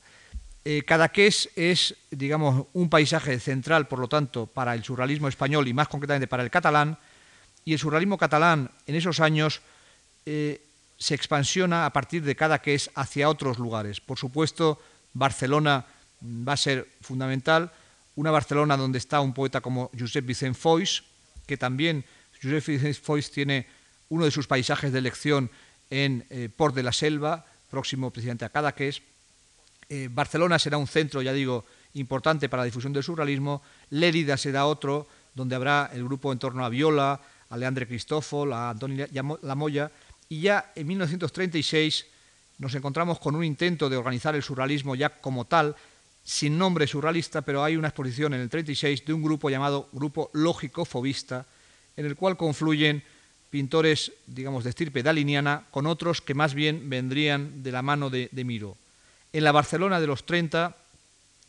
[0.64, 5.74] Eh, Cadaqués es, digamos, un paisaje central, por lo tanto, para el surrealismo español y
[5.74, 7.00] más concretamente para el catalán,
[7.66, 9.62] y el surrealismo catalán en esos años
[10.26, 10.62] eh,
[10.98, 14.02] se expansiona a partir de Cadaqués hacia otros lugares.
[14.02, 14.80] Por supuesto,
[15.14, 15.86] Barcelona
[16.20, 17.72] mm, va a ser fundamental,
[18.16, 21.04] una Barcelona donde está un poeta como Josep Vicent Foix,
[21.48, 22.06] que también
[22.42, 23.66] Josep Vicent Foix tiene
[24.10, 25.50] uno de sus paisajes de elección
[25.90, 29.02] en eh, Port de la Selva, próximo precisamente a Cadaqués,
[29.92, 34.66] eh, Barcelona será un centro, ya digo, importante para la difusión del surrealismo, Lérida será
[34.66, 39.06] otro, donde habrá el grupo en torno a Viola, a Leandre Cristófol, a Antonio
[39.42, 39.92] Lamoya,
[40.30, 42.06] y ya en 1936
[42.60, 45.76] nos encontramos con un intento de organizar el surrealismo ya como tal,
[46.24, 50.30] sin nombre surrealista, pero hay una exposición en el 36 de un grupo llamado Grupo
[50.32, 51.46] Lógico Fobista,
[51.98, 53.04] en el cual confluyen
[53.50, 58.30] pintores, digamos, de estirpe daliniana con otros que más bien vendrían de la mano de
[58.46, 58.78] Miro.
[59.34, 60.76] En la Barcelona de los 30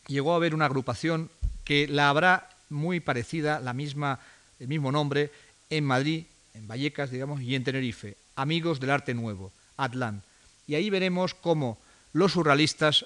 [0.07, 1.29] llegó a haber una agrupación
[1.65, 4.19] que la habrá muy parecida, la misma,
[4.59, 5.31] el mismo nombre,
[5.69, 10.23] en Madrid, en Vallecas, digamos, y en Tenerife, Amigos del Arte Nuevo, Atlán.
[10.65, 11.77] Y ahí veremos cómo
[12.13, 13.05] los surrealistas,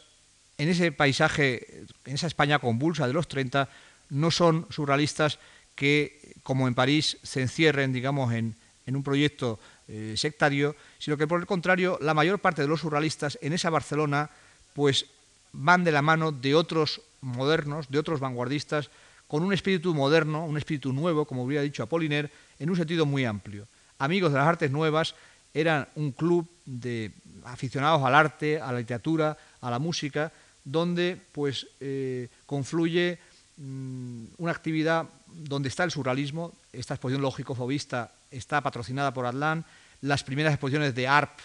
[0.59, 3.69] en ese paisaje, en esa España convulsa de los 30,
[4.09, 5.39] no son surrealistas
[5.75, 9.59] que, como en París, se encierren, digamos, en, un proyecto
[9.89, 13.69] eh, sectario, sino que por el contrario, la mayor parte de los surrealistas en esa
[13.69, 14.29] Barcelona
[14.77, 15.07] pues
[15.53, 18.91] van de la mano de otros modernos, de otros vanguardistas,
[19.27, 23.25] con un espíritu moderno, un espíritu nuevo, como hubiera dicho Apollinaire, en un sentido muy
[23.25, 23.67] amplio.
[23.97, 25.15] Amigos de las Artes Nuevas
[25.51, 27.11] eran un club de
[27.45, 30.31] aficionados al arte, a la literatura, a la música,
[30.63, 33.17] donde pues eh, confluye
[33.57, 39.65] mm, una actividad donde está el surrealismo, esta exposición lógico-fobista está patrocinada por Atlán,
[40.01, 41.39] las primeras exposiciones de ARP,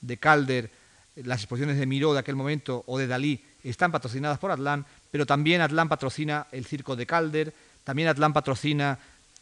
[0.00, 0.70] de Calder,
[1.24, 5.26] las exposiciones de Miró de aquel momento o de Dalí están patrocinadas por Atlán, pero
[5.26, 7.52] también Atlán patrocina el circo de Calder,
[7.84, 8.98] también Atlán patrocina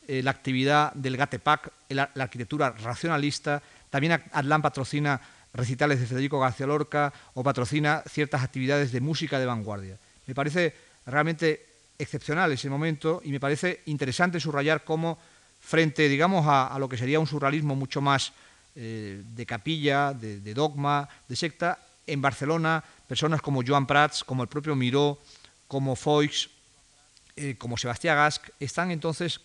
[0.06, 5.20] eh, la actividad del Gatepac, la, la, arquitectura racionalista, también Atlán patrocina
[5.52, 9.98] recitales de Federico García Lorca o patrocina ciertas actividades de música de vanguardia.
[10.26, 10.74] Me parece
[11.06, 11.66] realmente
[11.98, 15.18] excepcional ese momento y me parece interesante subrayar cómo
[15.60, 18.32] frente, digamos, a lo que sería un surrealismo mucho más
[18.76, 24.48] eh, de capilla, de, dogma, de secta, en Barcelona, personas como Joan Prats, como el
[24.48, 25.18] propio Miró,
[25.68, 26.50] como Foix,
[27.36, 29.40] eh, como Sebastián Gasc, están entonces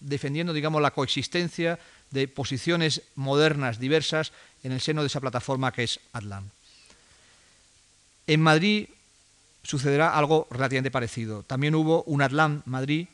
[0.00, 1.78] defendiendo, digamos, la coexistencia
[2.10, 6.50] de posiciones modernas diversas en el seno de esa plataforma que es Atlán.
[8.26, 8.88] En Madrid
[9.62, 11.42] sucederá algo relativamente parecido.
[11.42, 13.08] También hubo un Atlán Madrid,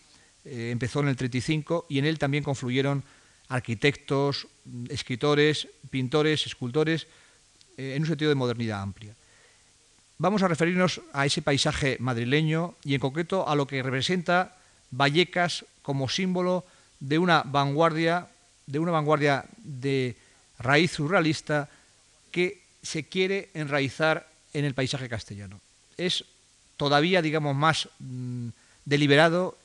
[0.44, 3.04] eh, empezó en el 35 y en él también confluyeron
[3.48, 4.46] arquitectos,
[4.88, 7.06] escritores, pintores, escultores,
[7.76, 9.14] eh, en un sentido de modernidad amplia.
[10.18, 14.56] vamos a referirnos a ese paisaje madrileño y en concreto a lo que representa
[14.90, 16.64] Vallecas como símbolo
[16.98, 18.26] de una vanguardia,
[18.66, 20.16] de una vanguardia de
[20.58, 21.68] raíz surrealista
[22.32, 25.60] que se quiere enraizar en el paisaje castellano.
[25.96, 26.24] Es
[26.76, 28.48] todavía, digamos, más mm,
[28.84, 29.58] deliberado,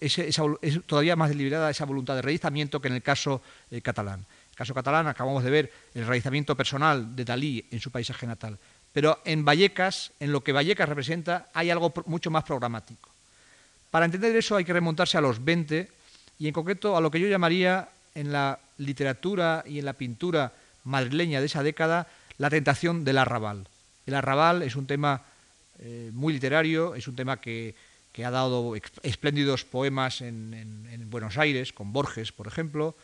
[0.85, 4.25] todavía más deliberada esa voluntad de realizamiento que en el caso eh, catalán.
[4.55, 8.57] Caso catalán acabamos de ver el realizamiento personal de Dalí en su paisaje natal.
[8.91, 13.09] Pero en Vallecas, en lo que Vallecas representa, hay algo mucho más programático.
[13.89, 15.89] Para entender eso hay que remontarse a los 20
[16.39, 20.53] y en concreto a lo que yo llamaría en la literatura y en la pintura
[20.83, 23.67] madrileña de esa década la tentación del arrabal.
[24.05, 25.21] El arrabal es un tema
[25.79, 27.75] eh, muy literario, es un tema que,
[28.23, 32.95] ha dado espléndidos poemas en, Buenos Aires, con Borges, por ejemplo.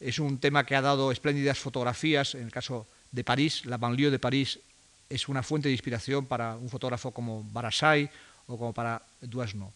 [0.00, 4.10] Es un tema que ha dado espléndidas fotografías, en el caso de París, la banlieue
[4.10, 4.60] de París
[5.08, 8.10] es una fuente de inspiración para un fotógrafo como Barasay
[8.46, 9.72] o como para Duasno.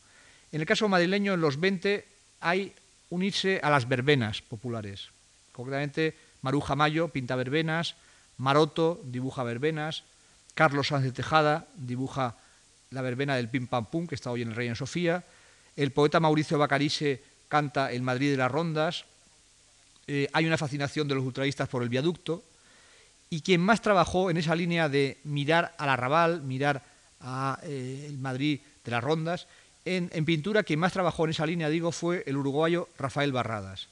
[0.53, 2.05] En el caso madrileño, en los 20
[2.41, 2.75] hay
[3.11, 5.09] unirse a las verbenas populares.
[5.53, 7.95] Concretamente, Maruja Mayo pinta verbenas,
[8.39, 10.05] Maroto dibuja verbenas,
[10.55, 12.37] Carlos Sánchez Tejada dibuja
[12.91, 15.25] la verbena del Pim Pam Pum, que está hoy en el Reina Sofía,
[15.77, 19.05] el poeta Mauricio Bacarise canta El Madrid de las Rondas,
[20.07, 22.43] eh, hay una fascinación de los ultraístas por el viaducto,
[23.31, 26.83] y quien más trabajó en esa línea de mirar al arrabal, mirar
[27.21, 29.47] al eh, Madrid de las Rondas,
[29.85, 33.89] en, pintura quien más trabajó en esa línea, digo, fue el uruguayo Rafael Barradas.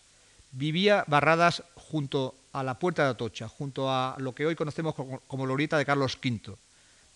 [0.52, 5.20] Vivía Barradas junto a la Puerta de Atocha, junto a lo que hoy conocemos como,
[5.20, 6.56] como de Carlos V.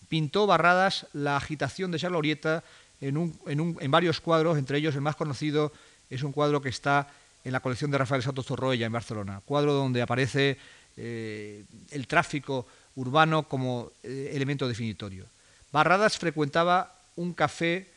[0.09, 2.63] Pintó Barradas la agitación de esa glorieta
[3.01, 5.71] en, en, varios cuadros, entre ellos el más conocido
[6.09, 7.07] es un cuadro que está
[7.45, 10.57] en la colección de Rafael Santos Torroella en Barcelona, cuadro donde aparece
[10.97, 15.25] eh, el tráfico urbano como eh, elemento definitorio.
[15.71, 17.87] Barradas frecuentaba un café,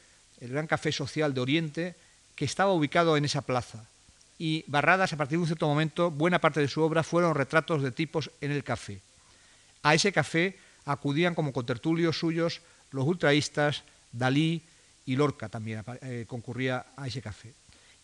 [0.41, 1.95] el Gran Café Social de Oriente,
[2.37, 3.87] que estaba ubicado en esa plaza.
[4.39, 7.83] Y Barradas, a partir de un cierto momento, buena parte de su obra fueron retratos
[7.83, 9.01] de tipos en el café.
[9.83, 13.83] A ese café acudían como contertulios suyos los ultraístas,
[14.13, 14.63] Dalí
[15.07, 17.53] y Lorca también eh, concurría a ese café.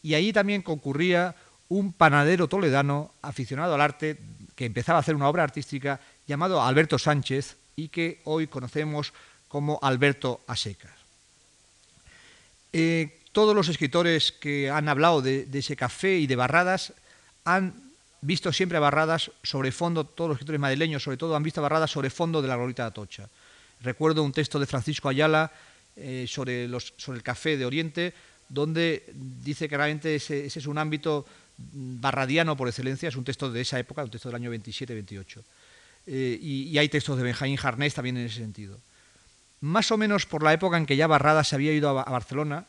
[0.04, 1.34] Y allí también concurría
[1.70, 4.18] un panadero toledano aficionado al arte
[4.54, 9.14] que empezaba a hacer una obra artística llamado Alberto Sánchez y que hoy conocemos
[9.48, 10.92] como Alberto Asecas.
[12.74, 16.92] Eh, todos los escritores que han hablado de, ese café y de Barradas
[17.46, 17.72] han
[18.20, 22.10] visto siempre Barradas sobre fondo, todos los escritores madrileños sobre todo han visto Barradas sobre
[22.10, 23.28] fondo de la glorita de Atocha.
[23.80, 25.50] Recuerdo un texto de Francisco Ayala
[25.96, 28.12] eh, sobre, el café de Oriente,
[28.48, 31.26] donde dice que realmente ese es un ámbito
[31.56, 35.42] barradiano por excelencia, es un texto de esa época, un texto del año 27-28.
[36.06, 38.78] Eh, y, hay textos de Benjamín Jarnés también en ese sentido.
[39.60, 42.66] Más o menos por la época en que ya Barrada se había ido a, Barcelona,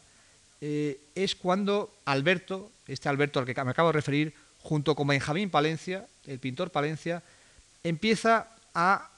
[0.62, 5.50] eh, es cuando Alberto, este Alberto al que me acabo de referir, junto con Benjamín
[5.50, 7.22] Palencia, el pintor Palencia,
[7.84, 9.10] empieza a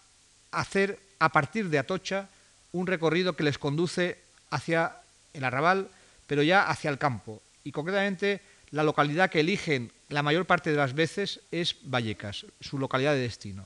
[0.51, 2.29] hacer a partir de Atocha
[2.71, 4.17] un recorrido que les conduce
[4.49, 4.97] hacia
[5.33, 5.89] el arrabal,
[6.27, 7.41] pero ya hacia el campo.
[7.63, 12.77] Y concretamente la localidad que eligen la mayor parte de las veces es Vallecas, su
[12.77, 13.65] localidad de destino.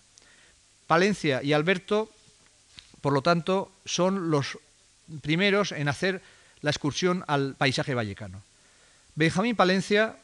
[0.88, 2.10] Palencia y Alberto,
[3.02, 4.58] por lo tanto, son los
[5.22, 6.22] primeros en hacer
[6.62, 8.42] la excursión al paisaje vallecano.
[9.16, 10.16] Benjamín Palencia,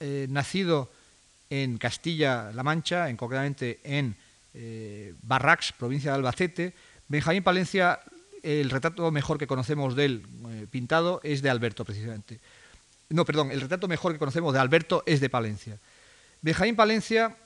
[0.00, 0.90] eh, nacido
[1.50, 4.16] en Castilla-La Mancha, en, concretamente en
[4.54, 6.72] eh, Barrax, provincia de Albacete,
[7.08, 8.00] Benjamín Palencia,
[8.42, 10.26] el retrato mejor que conocemos de él
[10.68, 12.40] pintado es de Alberto, precisamente.
[13.08, 15.78] No, perdón, el retrato mejor que conocemos de Alberto es de Palencia.
[16.40, 17.36] Benjamín Palencia,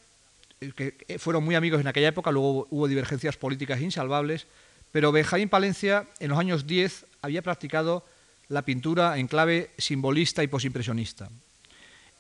[0.60, 4.46] eh, que eh, fueron muy amigos en aquella época, luego hubo divergencias políticas insalvables,
[4.92, 8.04] pero Benjamín Palencia en los años 10 había practicado
[8.48, 11.28] la pintura en clave simbolista y posimpresionista.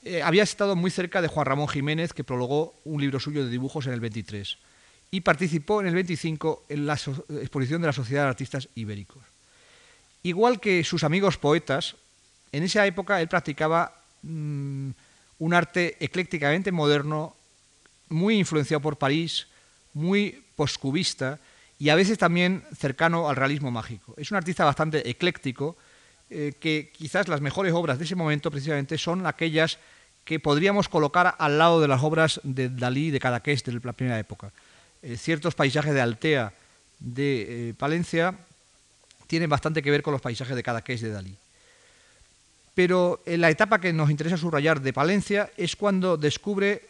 [0.04, 3.50] Eh, había estado muy cerca de Juan Ramón Jiménez, que prologó un libro suyo de
[3.50, 4.58] dibujos en el 23,
[5.10, 9.35] y participó en el 25 en la exposición de la Sociedad de Artistas Ibéricos.
[10.22, 11.96] Igual que sus amigos poetas,
[12.52, 14.90] en esa época él practicaba mm,
[15.38, 17.34] un arte eclécticamente moderno,
[18.08, 19.46] muy influenciado por París,
[19.94, 21.38] muy postcubista
[21.78, 24.14] y a veces también cercano al realismo mágico.
[24.16, 25.76] Es un artista bastante ecléctico,
[26.30, 29.78] eh, que quizás las mejores obras de ese momento precisamente son aquellas
[30.24, 34.18] que podríamos colocar al lado de las obras de Dalí de Cadaqués de la primera
[34.18, 34.50] época.
[35.02, 36.52] Eh, ciertos paisajes de Altea
[36.98, 38.34] de eh, Palencia
[39.26, 41.36] tienen bastante que ver con los paisajes de Cadaqués de Dalí
[42.76, 46.86] pero en la etapa que nos interesa subrayar de Palencia es cuando descubre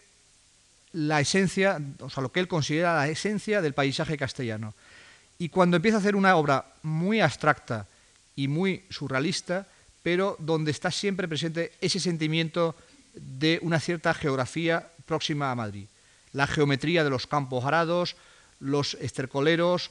[0.91, 4.74] la esencia, o sea, lo que él considera la esencia del paisaje castellano.
[5.39, 7.87] y cuando empieza a hacer una obra muy abstracta
[8.34, 9.66] y muy surrealista,
[10.03, 12.74] pero donde está siempre presente ese sentimiento
[13.14, 15.87] de una cierta geografía próxima a Madrid.
[16.32, 18.16] La geometría de los campos arados,
[18.59, 19.91] los estercoleros,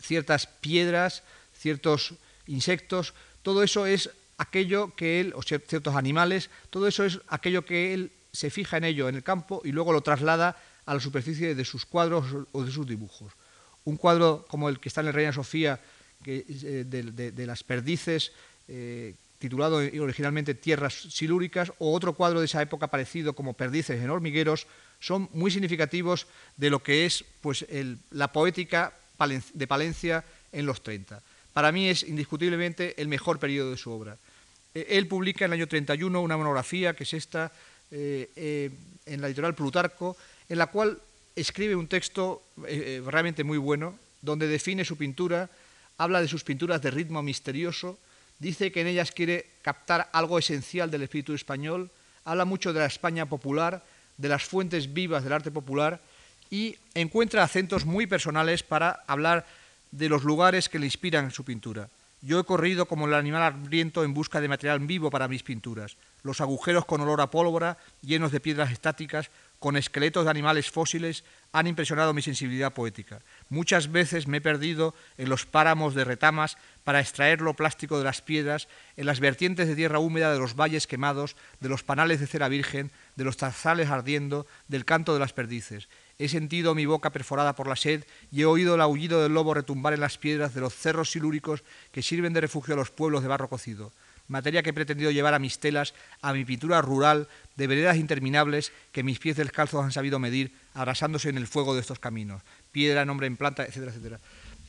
[0.00, 1.22] ciertas piedras,
[1.56, 2.14] ciertos
[2.46, 7.94] insectos, todo eso es aquello que él, o ciertos animales, todo eso es aquello que
[7.94, 11.54] él se fija en ello en el campo y luego lo traslada a la superficie
[11.54, 13.32] de sus cuadros o de sus dibujos.
[13.84, 15.80] Un cuadro como el que está en el Reina Sofía,
[16.24, 18.32] eh, de, las perdices,
[18.68, 24.10] eh, titulado originalmente Tierras Silúricas, o otro cuadro de esa época parecido como Perdices en
[24.10, 24.66] hormigueros,
[24.98, 26.26] son muy significativos
[26.56, 27.64] de lo que es pues,
[28.10, 31.22] la poética de Palencia en los 30.
[31.52, 34.18] Para mí es indiscutiblemente el mejor periodo de su obra.
[34.74, 37.50] Eh, él publica en el año 31 una monografía, que es esta,
[37.90, 38.70] eh, eh,
[39.06, 40.16] en la editorial Plutarco,
[40.48, 40.98] en la cual
[41.34, 45.50] escribe un texto realmente muy bueno, donde define su pintura,
[45.98, 47.98] habla de sus pinturas de ritmo misterioso,
[48.38, 51.90] dice que en ellas quiere captar algo esencial del espíritu español,
[52.24, 53.84] habla mucho de la España popular,
[54.16, 56.00] de las fuentes vivas del arte popular
[56.50, 59.46] y encuentra acentos muy personales para hablar
[59.90, 61.88] de los lugares que le inspiran su pintura.
[62.22, 65.96] Yo he corrido como el animal hambriento en busca de material vivo para mis pinturas.
[66.22, 71.24] Los agujeros con olor a pólvora, llenos de piedras estáticas, con esqueletos de animales fósiles,
[71.52, 73.20] han impresionado mi sensibilidad poética.
[73.48, 78.04] Muchas veces me he perdido en los páramos de retamas para extraer lo plástico de
[78.04, 78.66] las piedras,
[78.96, 82.48] en las vertientes de tierra húmeda de los valles quemados, de los panales de cera
[82.48, 85.88] virgen, de los tarzales ardiendo, del canto de las perdices.
[86.18, 89.52] He sentido mi boca perforada por la sed y he oído el aullido del lobo
[89.52, 91.62] retumbar en las piedras de los cerros silúricos
[91.92, 93.92] que sirven de refugio a los pueblos de barro cocido.
[94.28, 98.72] Materia que he pretendido llevar a mis telas, a mi pintura rural, de veredas interminables
[98.92, 102.42] que mis pies descalzos han sabido medir, abrasándose en el fuego de estos caminos.
[102.72, 104.20] Piedra, nombre en planta, etcétera, etcétera.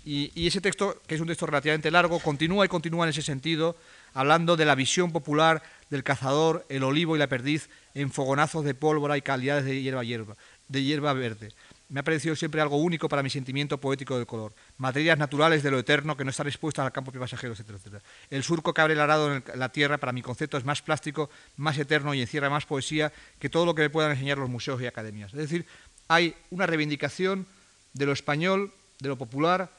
[0.09, 3.75] Y, ese texto, que es un texto relativamente largo, continúa y continúa en ese sentido,
[4.13, 8.73] hablando de la visión popular del cazador, el olivo y la perdiz en fogonazos de
[8.73, 10.37] pólvora y calidades de hierba, hierba,
[10.67, 11.51] de hierba verde.
[11.89, 14.51] Me ha parecido siempre algo único para mi sentimiento poético del color.
[14.77, 18.03] Materias naturales de lo eterno que no están expuestas al campo de pasajeros, etcétera, etcétera.
[18.29, 21.29] El surco que abre el arado en la tierra, para mi concepto, es más plástico,
[21.55, 24.81] más eterno y encierra más poesía que todo lo que me puedan enseñar los museos
[24.81, 25.31] y academias.
[25.31, 25.65] Es decir,
[26.09, 27.45] hay una reivindicación
[27.93, 29.71] de lo español, de lo popular,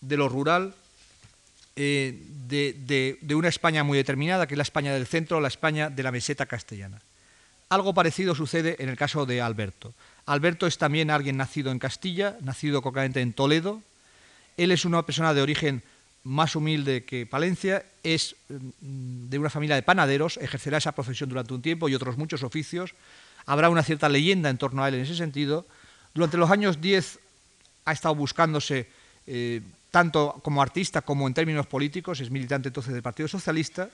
[0.00, 0.74] de lo rural,
[1.74, 5.90] eh, de, de una España muy determinada, que es la España del centro, la España
[5.90, 7.00] de la meseta castellana.
[7.68, 9.92] Algo parecido sucede en el caso de Alberto.
[10.28, 13.82] Alberto es también alguien nacido en Castilla, nacido concretamente en Toledo.
[14.58, 15.82] Él es una persona de origen
[16.22, 21.54] más humilde que Palencia, es mm, de una familia de panaderos, ejercerá esa profesión durante
[21.54, 22.94] un tiempo y otros muchos oficios.
[23.46, 25.66] Habrá una cierta leyenda en torno a él en ese sentido.
[26.12, 27.18] Durante los años 10
[27.86, 28.86] ha estado buscándose
[29.26, 33.88] eh, tanto como artista como en términos políticos, es militante entonces del Partido Socialista,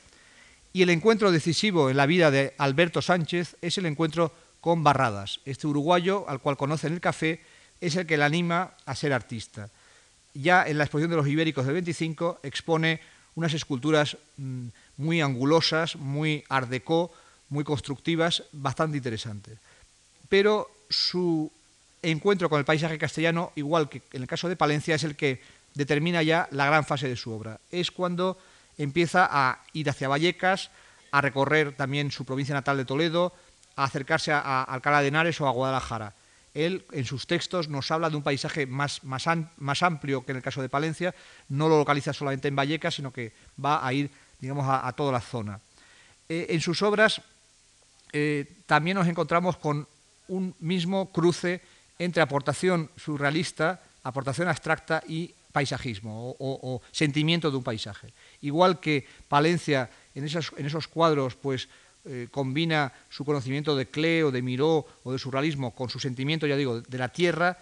[0.72, 4.32] y el encuentro decisivo en la vida de Alberto Sánchez es el encuentro
[4.64, 5.40] con Barradas.
[5.44, 7.42] Este uruguayo, al cual conoce en el café,
[7.82, 9.68] es el que le anima a ser artista.
[10.32, 12.98] Ya en la exposición de los ibéricos del 25 expone
[13.34, 16.70] unas esculturas mm, muy angulosas, muy art
[17.50, 19.58] muy constructivas, bastante interesantes.
[20.30, 21.52] Pero su
[22.00, 25.42] encuentro con el paisaje castellano, igual que en el caso de Palencia, es el que
[25.74, 27.60] determina ya la gran fase de su obra.
[27.70, 28.38] Es cuando
[28.78, 30.70] empieza a ir hacia Vallecas,
[31.10, 33.34] a recorrer también su provincia natal de Toledo,
[33.76, 36.14] a acercarse a, Alcalá de Henares o a Guadalajara.
[36.54, 40.42] Él, en sus textos, nos habla de un paisaje más, más, amplio que en el
[40.42, 41.14] caso de Palencia,
[41.48, 44.10] no lo localiza solamente en Vallecas, sino que va a ir,
[44.40, 45.58] digamos, a, toda la zona.
[46.28, 47.20] Eh, en sus obras
[48.12, 49.88] eh, también nos encontramos con
[50.28, 51.60] un mismo cruce
[51.98, 58.12] entre aportación surrealista, aportación abstracta y paisajismo o, sentimiento de un paisaje.
[58.42, 61.68] Igual que Palencia en, esos cuadros pues,
[62.04, 66.46] eh, combina su conocimiento de Klee o de Miró o de surrealismo con su sentimiento,
[66.46, 67.58] ya digo, de la tierra,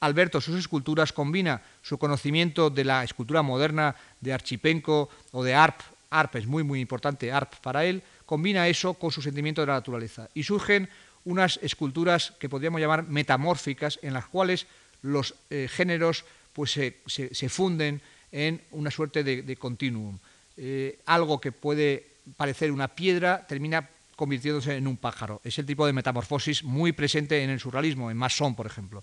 [0.00, 5.80] Alberto, sus esculturas, combina su conocimiento de la escultura moderna de Archipenko o de Arp,
[6.10, 9.74] Arp es muy, muy importante, Arp para él, combina eso con su sentimiento de la
[9.74, 10.28] naturaleza.
[10.34, 10.88] Y surgen
[11.24, 14.66] unas esculturas que podríamos llamar metamórficas, en las cuales
[15.02, 20.18] los eh, géneros pues se, funden en una suerte de, continuum.
[20.56, 25.40] Eh, algo que puede parecer una piedra termina convirtiéndose en un pájaro.
[25.44, 29.02] Es el tipo de metamorfosis muy presente en el surrealismo, en Masson, por ejemplo.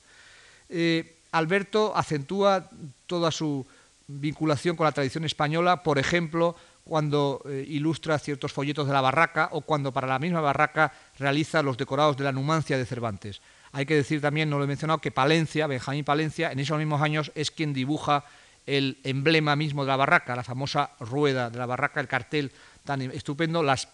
[0.69, 2.69] Eh, Alberto acentúa
[3.07, 3.65] toda su
[4.07, 9.49] vinculación con la tradición española, por ejemplo, cuando eh, ilustra ciertos folletos de la barraca
[9.51, 13.41] o cuando para la misma barraca realiza los decorados de la Numancia de Cervantes.
[13.71, 17.01] Hay que decir también, no lo he mencionado, que Palencia, Benjamín Palencia, en esos mismos
[17.01, 18.25] años es quien dibuja
[18.65, 22.51] el emblema mismo de la barraca, la famosa rueda de la barraca, el cartel
[22.83, 23.87] tan estupendo, las,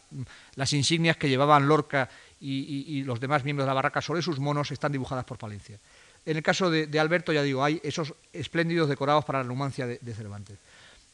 [0.56, 2.10] las insignias que llevaban Lorca
[2.40, 5.80] y, los demás miembros de la barraca sobre sus monos están dibujadas por Palencia.
[6.26, 10.14] En el caso de, Alberto, ya digo, hay esos espléndidos decorados para la numancia de,
[10.14, 10.58] Cervantes.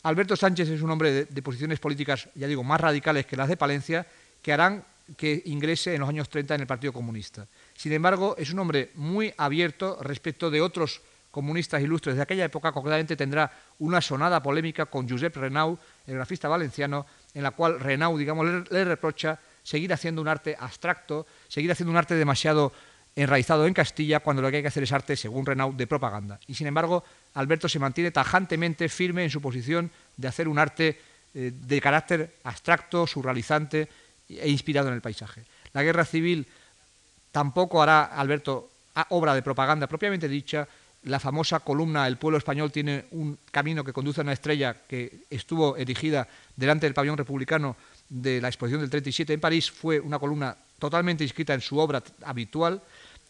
[0.04, 3.58] Alberto Sánchez es un hombre de, posiciones políticas, ya digo, más radicales que las de
[3.58, 4.06] Palencia,
[4.42, 4.84] que harán
[5.18, 7.46] que ingrese en los años 30 en el Partido Comunista.
[7.76, 11.02] Sin embargo, es un hombre muy abierto respecto de otros
[11.34, 16.48] comunistas ilustres de aquella época, concretamente tendrá una sonada polémica con Josep Renau, el grafista
[16.48, 21.92] valenciano, en la cual Renau, digamos, le, reprocha seguir haciendo un arte abstracto, seguir haciendo
[21.92, 22.72] un arte demasiado
[23.16, 26.40] enraizado en Castilla, cuando lo que hay que hacer es arte, según Renau, de propaganda.
[26.48, 27.04] Y sin embargo,
[27.36, 31.00] Alberto se mantiene tajantemente firme en su posición de hacer un arte
[31.34, 33.88] eh, de carácter abstracto, surrealizante
[34.30, 35.44] e inspirado en el paisaje.
[35.74, 36.48] La guerra civil
[37.32, 38.70] tampoco hará Alberto
[39.10, 40.68] obra de propaganda propiamente dicha,
[41.06, 45.26] la famosa columna El pueblo español tiene un camino que conduce a una estrella que
[45.30, 47.76] estuvo erigida delante del pabellón republicano
[48.10, 52.04] de la exposición del 37 en París, fue una columna totalmente inscrita en su obra
[52.24, 52.82] habitual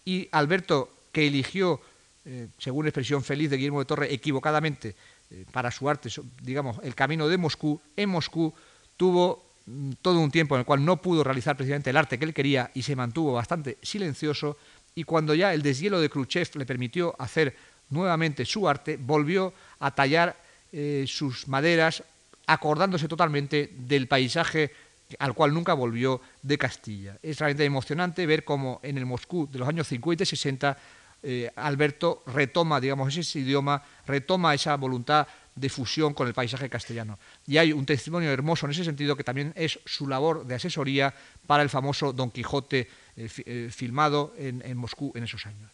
[0.06, 1.80] y Alberto, que eligió,
[2.26, 4.96] eh, según expresión feliz de Guillermo de Torre, equivocadamente
[5.32, 6.10] eh, para su arte,
[6.42, 8.54] digamos, el camino de Moscú, en Moscú
[8.98, 12.26] tuvo mm, todo un tiempo en el cual no pudo realizar precisamente el arte que
[12.26, 14.58] él quería y se mantuvo bastante silencioso
[14.96, 17.56] y cuando ya el deshielo de Khrushchev le permitió hacer
[17.90, 20.36] nuevamente su arte, volvió a tallar
[20.72, 22.04] eh, sus maderas
[22.48, 24.72] acordándose totalmente del paisaje
[25.20, 27.18] al cual nunca volvió de Castilla.
[27.22, 30.78] Es realmente emocionante ver cómo en el Moscú de los años 50 y 60
[31.26, 35.26] eh, Alberto retoma, digamos, ese idioma, retoma esa voluntad
[35.56, 37.20] de fusión con el paisaje castellano.
[37.48, 41.14] Y hay un testimonio hermoso en ese sentido que también es su labor de asesoría
[41.46, 45.70] para el famoso Don Quijote eh, eh, filmado en, Moscú en esos años.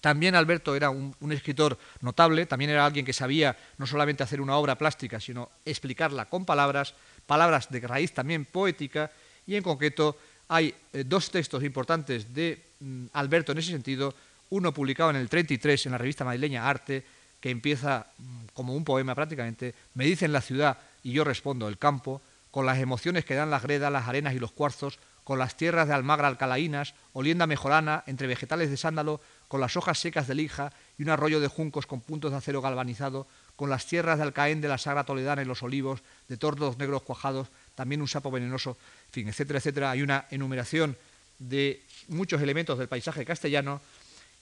[0.00, 4.56] También Alberto era un, escritor notable, también era alguien que sabía no solamente hacer una
[4.56, 9.12] obra plástica, sino explicarla con palabras, palabras de raíz también poética,
[9.46, 10.18] y en concreto
[10.48, 14.12] hay eh, dos textos importantes de mm, Alberto en ese sentido,
[14.50, 17.04] uno publicado en el 33 en la revista madrileña Arte,
[17.42, 21.76] que empieza mm, como un poema prácticamente, me dicen la ciudad y yo respondo el
[21.76, 25.56] campo, con las emociones que dan las gredas, las arenas y los cuarzos, con las
[25.56, 30.34] tierras de Almagra alcalaínas, olienda mejorana, entre vegetales de sándalo, con las hojas secas de
[30.34, 33.26] lija y un arroyo de juncos con puntos de acero galvanizado,
[33.56, 37.02] con las tierras de Alcaén de la Sagra Toledana y los olivos, de tordos negros
[37.02, 38.76] cuajados, también un sapo venenoso,
[39.06, 39.90] en fin, etcétera, etcétera.
[39.90, 40.96] Hay una enumeración
[41.38, 43.80] de muchos elementos del paisaje castellano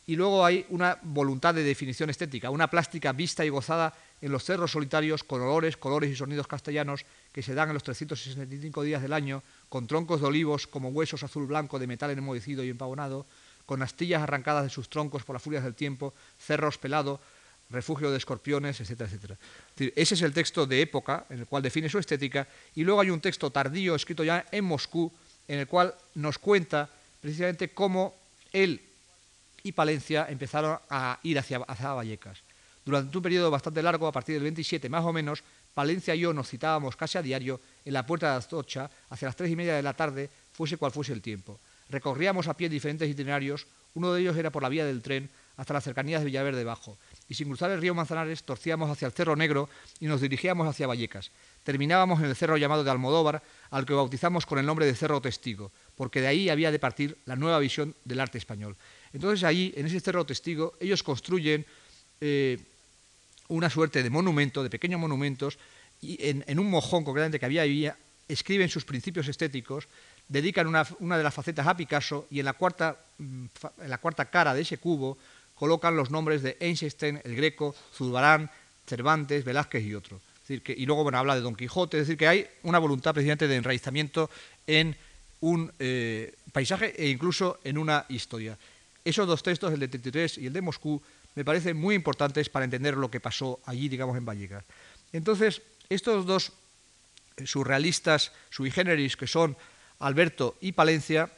[0.07, 4.45] y luego hay una voluntad de definición estética, una plástica vista y gozada en los
[4.45, 9.03] cerros solitarios con olores, colores y sonidos castellanos que se dan en los 365 días
[9.03, 13.27] del año, con troncos de olivos como huesos azul blanco de metal enmohecido y empavonado,
[13.67, 17.21] con astillas arrancadas de sus troncos por las furias del tiempo, cerros pelados,
[17.71, 19.39] refugio de escorpiones, etcétera, etcétera.
[19.95, 23.11] ese es el texto de época en el cual define su estética y luego hay
[23.11, 25.13] un texto tardío escrito ya en Moscú
[25.47, 26.91] en el cual nos cuenta
[27.21, 28.15] precisamente cómo
[28.53, 28.81] él
[29.63, 32.43] y Palencia empezaron a ir hacia, hacia Vallecas.
[32.85, 35.43] Durante un periodo bastante largo, a partir del 27 más o menos,
[35.75, 39.37] Palencia y yo nos citábamos casi a diario en la puerta de Astocha hacia las
[39.37, 41.61] tres y media de la tarde, fuese cual fuese el tiempo.
[41.89, 45.75] Recorríamos a pie diferentes itinerarios, uno de ellos era por la vía del tren hasta
[45.75, 46.97] las cercanías de Villaverde Bajo,
[47.29, 50.87] y sin cruzar el río Manzanares torcíamos hacia el Cerro Negro y nos dirigíamos hacia
[50.87, 51.31] Vallecas.
[51.65, 55.21] Terminábamos en el cerro llamado de Almodóvar, al que bautizamos con el nombre de Cerro
[55.21, 58.77] Testigo, porque de ahí había de partir la nueva visión del arte español.
[59.13, 61.67] Entonces allí, en ese Cerro Testigo, ellos construyen
[62.21, 62.59] eh,
[63.49, 65.59] una suerte de monumento, de pequeños monumentos,
[66.01, 67.91] y en, un mojón concretamente que había ahí,
[68.29, 69.89] escriben sus principios estéticos,
[70.29, 70.85] dedican una,
[71.19, 73.45] de las facetas a Picasso y en la, cuarta, mm,
[73.83, 75.19] en la cuarta cara de ese cubo
[75.57, 78.51] colocan los nombres de Einstein, el Greco, Zurbarán,
[78.87, 80.23] Cervantes, Velázquez y otros.
[80.49, 83.57] y luego bueno, habla de Don Quijote, es decir, que hay una voluntad precisamente de
[83.57, 84.31] enraizamiento
[84.67, 84.97] en
[85.41, 88.57] un eh, paisaje e incluso en una historia.
[89.05, 91.01] Esos dos textos, el de 33 y el de Moscú,
[91.35, 94.65] me parecen muy importantes para entender lo que pasó allí, digamos, en Vallecas.
[95.13, 96.53] Entonces, estos dos
[97.37, 99.57] eh, surrealistas sui generis, que son
[100.01, 101.31] Alberto y Palencia,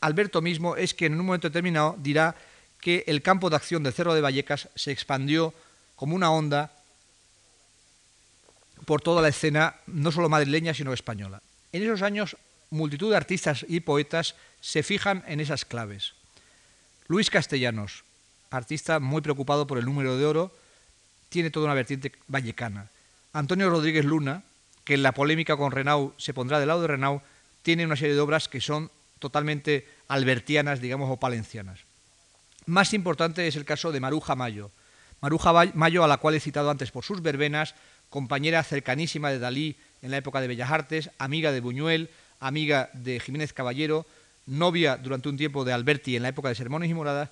[0.00, 2.36] Alberto mismo es quien en un momento determinado dirá
[2.80, 5.54] que el campo de acción del Cerro de Vallecas se expandió
[5.96, 6.70] como una onda
[8.84, 11.42] por toda la escena, no solo madrileña, sino española.
[11.72, 12.36] En esos años,
[12.70, 16.14] multitud de artistas y poetas se fijan en esas claves.
[17.08, 18.04] Luis Castellanos,
[18.50, 20.52] artista muy preocupado por el número de oro,
[21.28, 22.88] tiene toda una vertiente vallecana.
[23.32, 24.42] Antonio Rodríguez Luna,
[24.84, 27.22] que en la polémica con Renau se pondrá del lado de Renau,
[27.62, 31.80] tiene una serie de obras que son totalmente albertianas, digamos, o palencianas.
[32.66, 34.70] Más importante es el caso de Maruja Mayo.
[35.20, 37.74] Maruja Mayo, a la cual he citado antes por sus verbenas,
[38.10, 42.10] compañera cercanísima de Dalí en la época de Bellas Artes, amiga de Buñuel,
[42.40, 44.06] amiga de Jiménez Caballero,
[44.46, 47.30] novia durante un tiempo de Alberti en la época de Sermones y Moradas,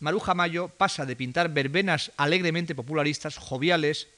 [0.00, 4.08] Maruja Mayo pasa de pintar verbenas alegremente popularistas, joviales,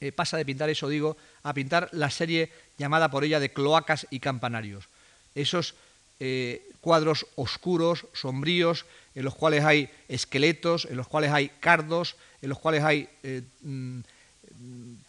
[0.00, 4.06] eh, pasa de pintar eso, digo, a pintar la serie llamada por ella de cloacas
[4.10, 4.88] y campanarios.
[5.34, 5.74] Esos
[6.20, 12.48] eh, cuadros oscuros, sombríos, en los cuales hay esqueletos, en los cuales hay cardos, en
[12.48, 14.00] los cuales hay eh, mm,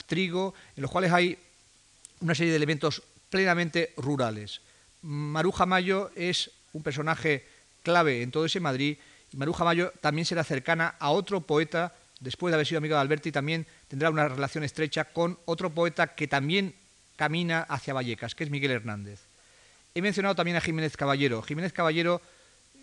[0.08, 1.38] trigo, en los cuales hay
[2.20, 4.62] una serie de elementos plenamente rurales.
[5.02, 7.48] Maruja Mayo es un personaje
[7.82, 8.98] clave en todo ese Madrid
[9.34, 13.32] Maruja Mayo también será cercana a otro poeta, después de haber sido amigo de Alberti,
[13.32, 16.76] también tendrá una relación estrecha con otro poeta que también
[17.16, 19.22] camina hacia Vallecas, que es Miguel Hernández.
[19.96, 21.42] He mencionado también a Jiménez Caballero.
[21.42, 22.22] Jiménez Caballero,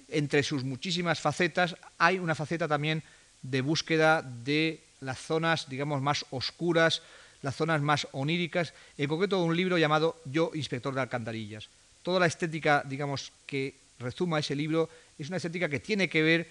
[0.08, 3.02] entre sus muchísimas facetas, hay una faceta también
[3.42, 7.02] de búsqueda de las zonas, digamos, más oscuras,
[7.42, 11.68] las zonas más oníricas, en concreto un libro llamado Yo, inspector de alcantarillas.
[12.02, 16.48] Toda la estética, digamos, que rezuma ese libro es una estética que tiene que ver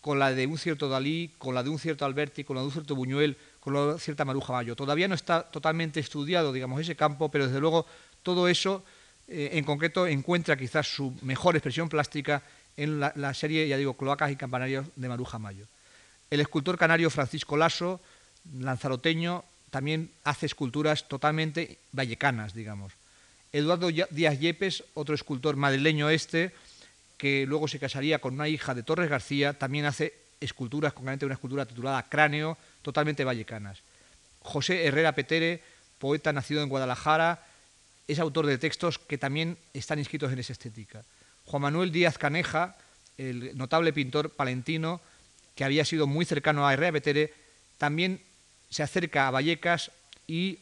[0.00, 2.66] con la de un cierto Dalí, con la de un cierto Alberti, con la de
[2.66, 4.76] un cierto Buñuel, con la de cierta Maruja Mayo.
[4.76, 7.86] Todavía no está totalmente estudiado, digamos, ese campo, pero desde luego
[8.22, 8.84] todo eso
[9.28, 12.42] eh, en concreto encuentra quizás su mejor expresión plástica
[12.76, 15.64] en la, la, serie, ya digo, Cloacas y Campanarios de Maruja Mayo.
[16.28, 18.00] El escultor canario Francisco Lasso,
[18.58, 19.44] lanzaroteño,
[19.74, 22.92] también hace esculturas totalmente vallecanas, digamos.
[23.52, 26.52] Eduardo Díaz Yepes, otro escultor madrileño este,
[27.18, 31.34] que luego se casaría con una hija de Torres García, también hace esculturas, concretamente una
[31.34, 33.80] escultura titulada Cráneo, totalmente vallecanas.
[34.42, 35.60] José Herrera Petere,
[35.98, 37.44] poeta nacido en Guadalajara,
[38.06, 41.02] es autor de textos que también están inscritos en esa estética.
[41.46, 42.76] Juan Manuel Díaz Caneja,
[43.18, 45.00] el notable pintor palentino,
[45.56, 47.34] que había sido muy cercano a Herrera Petere,
[47.76, 48.20] también
[48.74, 49.92] se acerca a Vallecas
[50.26, 50.58] y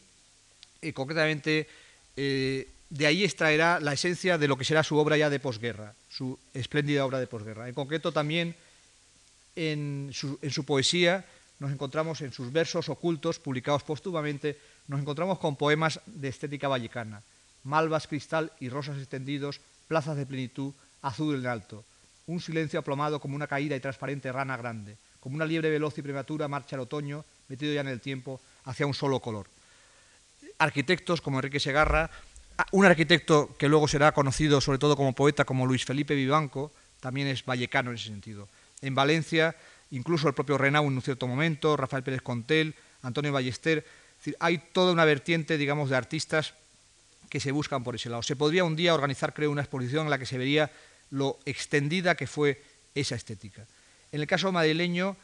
[0.83, 1.67] eh, concretamente
[2.15, 5.95] eh, de ahí extraerá la esencia de lo que será su obra ya de posguerra,
[6.11, 7.69] su espléndida obra de posguerra.
[7.71, 8.55] En concreto también
[9.57, 11.25] en su, en su poesía
[11.59, 14.59] nos encontramos en sus versos ocultos, publicados póstumamente,
[14.89, 17.23] nos encontramos con poemas de estética vallecana,
[17.65, 21.83] malvas, cristal y rosas extendidos, plazas de plenitud, azul en alto,
[22.27, 26.03] un silencio aplomado como una caída y transparente rana grande, como una liebre veloz y
[26.03, 29.47] prematura marcha al otoño, metido ya en el tiempo, hacia un solo color.
[30.59, 32.11] Arquitectos como Enrique Segarra,
[32.59, 36.72] ah, un arquitecto que luego será conocido sobre todo como poeta como Luis Felipe Vivanco,
[37.01, 38.49] también es vallecano en ese sentido.
[38.80, 39.57] En Valencia,
[39.90, 43.84] incluso el propio Renau en un cierto momento, Rafael Pérez Contel, Antonio Ballester,
[44.38, 46.55] hay toda una vertiente, digamos, de artistas
[47.28, 48.22] que se buscan por ese lado.
[48.22, 50.70] Se podría un día organizar, creo, una exposición en la que se vería
[51.11, 52.62] lo extendida que fue
[52.95, 53.66] esa estética.
[54.12, 55.16] En el caso madrileño,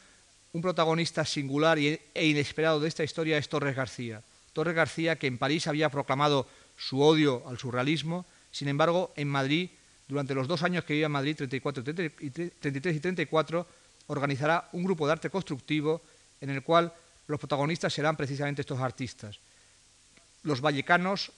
[0.53, 4.23] un protagonista singular e inesperado de esta historia es Torres García.
[4.53, 6.47] Torres García, que en París había proclamado
[6.77, 9.71] su odio al surrealismo, sin embargo, en Madrid,
[10.09, 13.67] durante los dos años que vive en Madrid, 34, 33 y 34,
[14.07, 16.01] organizará un grupo de arte constructivo
[16.41, 16.93] en el cual
[17.27, 19.39] los protagonistas serán precisamente estos artistas.
[20.43, 21.31] Los vallecanos,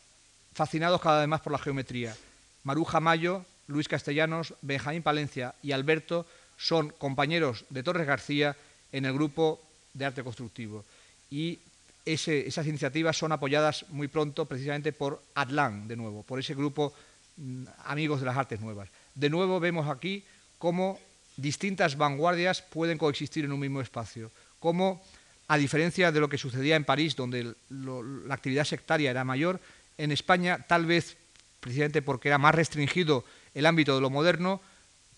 [0.55, 2.17] fascinados cada vez más por la geometría.
[2.63, 8.57] Maruja Mayo, Luis Castellanos, Benjamín Palencia y Alberto son compañeros de Torres García
[8.93, 9.61] en el grupo
[9.95, 10.85] de arte constructivo.
[11.31, 11.59] Y
[12.05, 16.93] esas iniciativas son apoyadas muy pronto precisamente por Atlán, de nuevo, por ese grupo
[17.37, 18.89] mm, Amigos de las Artes Nuevas.
[19.15, 20.25] De nuevo vemos aquí
[20.59, 20.99] cómo
[21.37, 25.03] distintas vanguardias pueden coexistir en un mismo espacio, cómo,
[25.49, 29.61] a diferencia de lo que sucedía en París, donde la actividad sectaria era mayor,
[29.99, 31.17] en España, tal vez
[31.61, 33.25] precisamente porque era más restringido
[33.55, 34.61] el ámbito de lo moderno,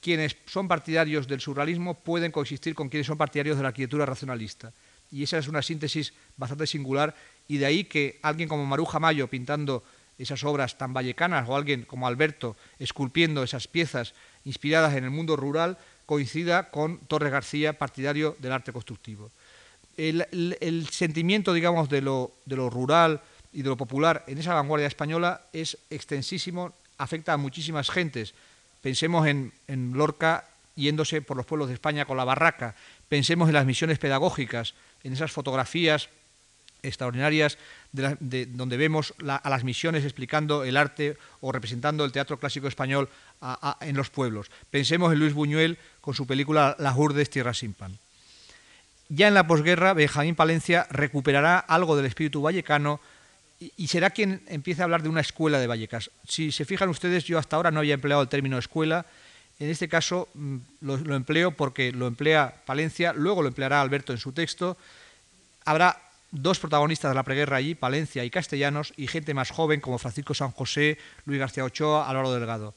[0.02, 4.72] quienes son partidarios del surrealismo pueden coexistir con quienes son partidarios de la arquitectura racionalista.
[5.12, 7.14] Y esa es una síntesis bastante singular
[7.46, 9.84] y de ahí que alguien como Maruja Mayo pintando
[10.18, 15.36] esas obras tan vallecanas o alguien como Alberto esculpiendo esas piezas inspiradas en el mundo
[15.36, 19.30] rural coincida con Torres García, partidario del arte constructivo.
[19.96, 23.20] El, sentimiento, digamos, de lo, de lo rural
[23.52, 28.34] y de lo popular en esa vanguardia española es extensísimo, afecta a muchísimas gentes,
[28.82, 29.52] Pensemos en,
[29.94, 32.74] Lorca yéndose por los pueblos de España con la barraca.
[33.08, 34.74] Pensemos en las misiones pedagógicas,
[35.04, 36.08] en esas fotografías
[36.82, 37.58] extraordinarias
[37.92, 43.08] de, donde vemos a las misiones explicando el arte o representando el teatro clásico español
[43.80, 44.50] en los pueblos.
[44.70, 47.96] Pensemos en Luis Buñuel con su película Las Urdes, Tierra sin pan.
[49.08, 52.98] Ya en la posguerra, Benjamín Palencia recuperará algo del espíritu vallecano
[53.76, 56.10] y será quien empiece a hablar de una escuela de Vallecas.
[56.26, 59.06] Si se fijan ustedes, yo hasta ahora no había empleado el término escuela.
[59.58, 64.18] En este caso mm, lo, empleo porque lo emplea Palencia, luego lo empleará Alberto en
[64.18, 64.76] su texto.
[65.64, 66.00] Habrá
[66.30, 70.34] dos protagonistas de la preguerra allí, Palencia y Castellanos, y gente más joven como Francisco
[70.34, 72.74] San José, Luis García Ochoa, Álvaro Delgado.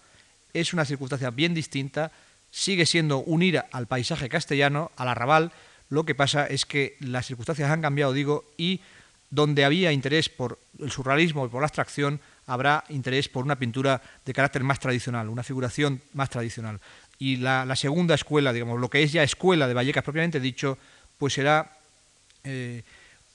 [0.53, 2.11] Es una circunstancia bien distinta,
[2.51, 5.51] sigue siendo unir al paisaje castellano, al arrabal,
[5.89, 8.81] lo que pasa es que las circunstancias han cambiado, digo, y
[9.30, 14.01] donde había interés por el surrealismo y por la abstracción, habrá interés por una pintura
[14.26, 16.80] de carácter más tradicional, una figuración más tradicional.
[17.17, 20.78] Y la, segunda escuela, digamos, lo que es ya escuela de Vallecas propiamente dicho,
[21.17, 21.71] pues será
[22.43, 22.84] eh,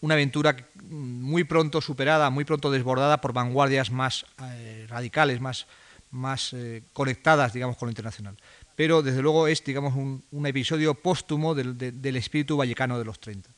[0.00, 0.56] una aventura
[0.88, 5.66] muy pronto superada, muy pronto desbordada por vanguardias más eh, radicales, más,
[6.10, 8.36] más eh, conectadas, digamos, con lo internacional.
[8.76, 13.50] Pero desde luego es, digamos, un, episodio póstumo del, del espíritu vallecano de los 30.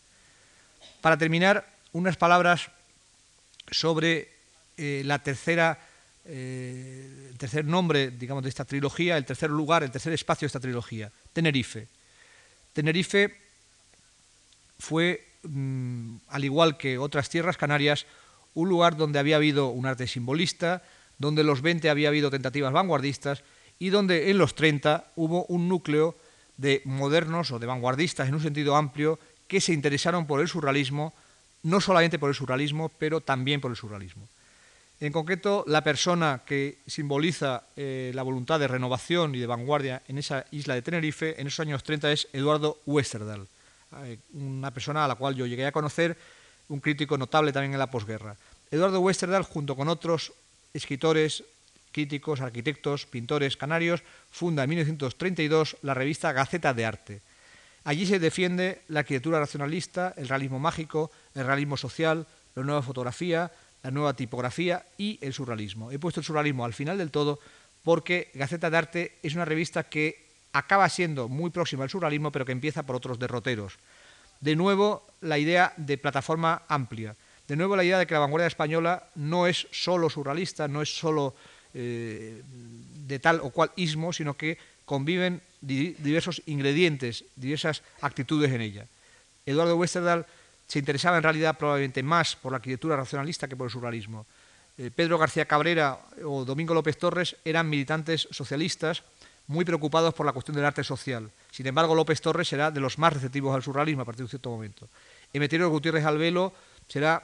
[1.00, 2.70] Para terminar, unas palabras
[3.70, 4.28] sobre
[4.76, 5.78] eh, la tercera,
[6.24, 10.48] eh, el tercer nombre, digamos, de esta trilogía, el tercer lugar, el tercer espacio de
[10.48, 11.88] esta trilogía, Tenerife.
[12.72, 13.36] Tenerife
[14.78, 18.06] fue, mm, al igual que otras tierras canarias,
[18.54, 20.82] un lugar donde había habido un arte simbolista,
[21.18, 23.42] donde en los 20 había habido tentativas vanguardistas
[23.78, 26.16] y donde en los 30 hubo un núcleo
[26.56, 29.18] de modernos o de vanguardistas en un sentido amplio
[29.48, 31.14] que se interesaron por el surrealismo,
[31.62, 34.28] no solamente por el surrealismo, pero también por el surrealismo.
[35.00, 40.18] En concreto, la persona que simboliza eh, la voluntad de renovación y de vanguardia en
[40.18, 43.48] esa isla de Tenerife en esos años 30 es Eduardo Westerdahl,
[44.04, 46.16] eh, una persona a la cual yo llegué a conocer,
[46.68, 48.36] un crítico notable también en la posguerra.
[48.70, 50.32] Eduardo Westerdahl, junto con otros
[50.72, 51.42] escritores,
[51.90, 57.20] críticos, arquitectos, pintores canarios, funda en 1932 la revista Gaceta de Arte.
[57.84, 63.50] Allí se defiende la arquitectura racionalista, el realismo mágico, el realismo social, la nueva fotografía,
[63.82, 65.90] la nueva tipografía y el surrealismo.
[65.90, 67.40] He puesto el surrealismo al final del todo
[67.82, 72.44] porque Gaceta de Arte es una revista que acaba siendo muy próxima al surrealismo, pero
[72.44, 73.78] que empieza por otros derroteros.
[74.40, 77.16] De nuevo, la idea de plataforma amplia.
[77.48, 80.96] De nuevo, la idea de que la vanguardia española no es solo surrealista, no es
[80.96, 81.34] solo
[81.74, 82.42] eh,
[83.06, 88.86] de tal o cual ismo, sino que conviven diversos ingredientes, diversas actitudes en ella.
[89.46, 90.26] Eduardo Westerdahl
[90.66, 94.26] se interesaba en realidad probablemente más por la arquitectura racionalista que por el surrealismo.
[94.78, 99.02] Eh, Pedro García Cabrera o Domingo López Torres eran militantes socialistas
[99.46, 101.30] muy preocupados por la cuestión del arte social.
[101.50, 104.30] Sin embargo, López Torres será de los más receptivos al surrealismo a partir de un
[104.30, 104.88] cierto momento.
[105.32, 106.52] Emeterio Gutiérrez Albelo
[106.88, 107.22] será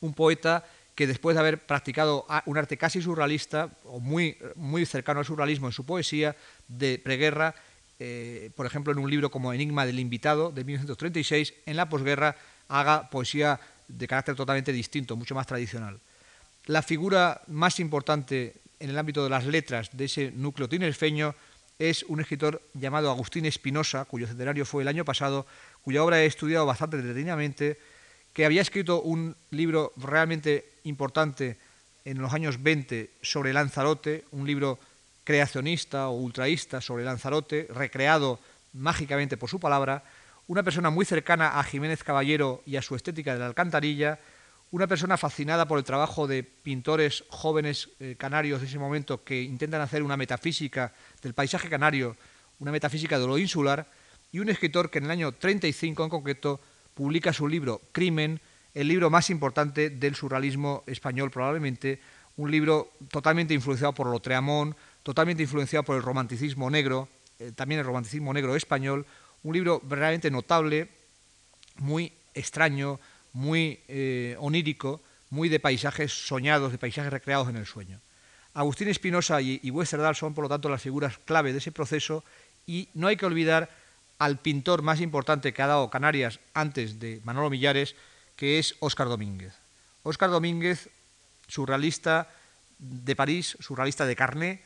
[0.00, 5.20] un poeta que después de haber practicado un arte casi surrealista o muy, muy cercano
[5.20, 6.36] al surrealismo en su poesía
[6.68, 7.54] de preguerra,
[7.98, 12.36] eh, por ejemplo en un libro como Enigma del Invitado de 1936, en la posguerra
[12.68, 15.98] haga poesía de carácter totalmente distinto, mucho más tradicional.
[16.66, 21.34] La figura más importante en el ámbito de las letras de ese núcleo tinerfeño
[21.78, 25.46] es un escritor llamado Agustín Espinosa, cuyo centenario fue el año pasado,
[25.82, 27.78] cuya obra he estudiado bastante detenidamente,
[28.32, 31.58] que había escrito un libro realmente importante
[32.04, 34.78] en los años 20 sobre Lanzarote, un libro
[35.24, 38.38] creacionista o ultraísta sobre Lanzarote, recreado
[38.74, 40.04] mágicamente por su palabra,
[40.46, 44.20] una persona muy cercana a Jiménez Caballero y a su estética de la alcantarilla,
[44.70, 49.40] una persona fascinada por el trabajo de pintores jóvenes eh, canarios de ese momento que
[49.40, 52.16] intentan hacer una metafísica del paisaje canario,
[52.58, 53.86] una metafísica de lo insular,
[54.32, 56.60] y un escritor que en el año 35 en concreto
[56.94, 58.40] publica su libro Crimen,
[58.74, 62.00] el libro más importante del surrealismo español probablemente,
[62.36, 67.08] un libro totalmente influenciado por lo Treamón, totalmente influenciado por el romanticismo negro,
[67.38, 69.06] eh, también el romanticismo negro español,
[69.44, 70.88] un libro verdaderamente notable,
[71.76, 72.98] muy extraño,
[73.32, 75.00] muy eh, onírico,
[75.30, 78.00] muy de paisajes soñados, de paisajes recreados en el sueño.
[78.54, 82.24] Agustín Espinosa y, y Westerdahl son, por lo tanto, las figuras clave de ese proceso.
[82.66, 83.68] Y no hay que olvidar
[84.18, 87.96] al pintor más importante que ha dado Canarias antes de Manolo Millares,
[88.36, 89.54] que es Óscar Domínguez.
[90.02, 90.88] Óscar Domínguez,
[91.48, 92.28] surrealista
[92.78, 94.62] de París, surrealista de carné,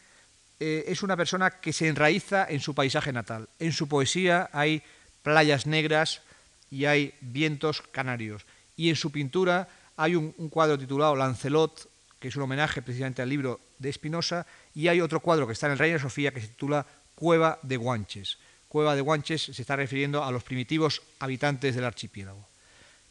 [0.60, 3.48] eh, es una persona que se enraiza en su paisaje natal.
[3.58, 4.82] En su poesía hay
[5.22, 6.22] playas negras
[6.70, 8.44] y hay vientos canarios.
[8.76, 11.88] Y en su pintura hay un, cuadro titulado Lancelot,
[12.18, 15.66] que es un homenaje precisamente al libro de Espinosa, y hay otro cuadro que está
[15.66, 18.38] en el Reina Sofía que se titula Cueva de Guanches.
[18.68, 22.47] Cueva de Guanches se está refiriendo a los primitivos habitantes del archipiélago.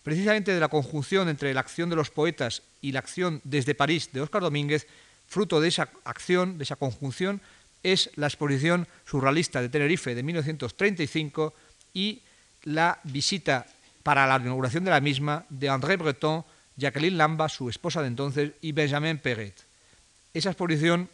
[0.07, 4.07] Precisamente de la conjunción entre la acción de los poetas y la acción desde París
[4.13, 4.87] de Óscar Domínguez
[5.27, 7.41] Fruto de esa acción, de esa conjunción,
[7.83, 11.53] es la exposición surrealista de Tenerife de 1935
[11.93, 12.21] y
[12.63, 13.65] la visita
[14.01, 16.45] para la inauguración de la misma de André Breton,
[16.77, 19.55] Jacqueline Lamba, su esposa de entonces, y Benjamin Perret.
[20.33, 21.09] Esa exposición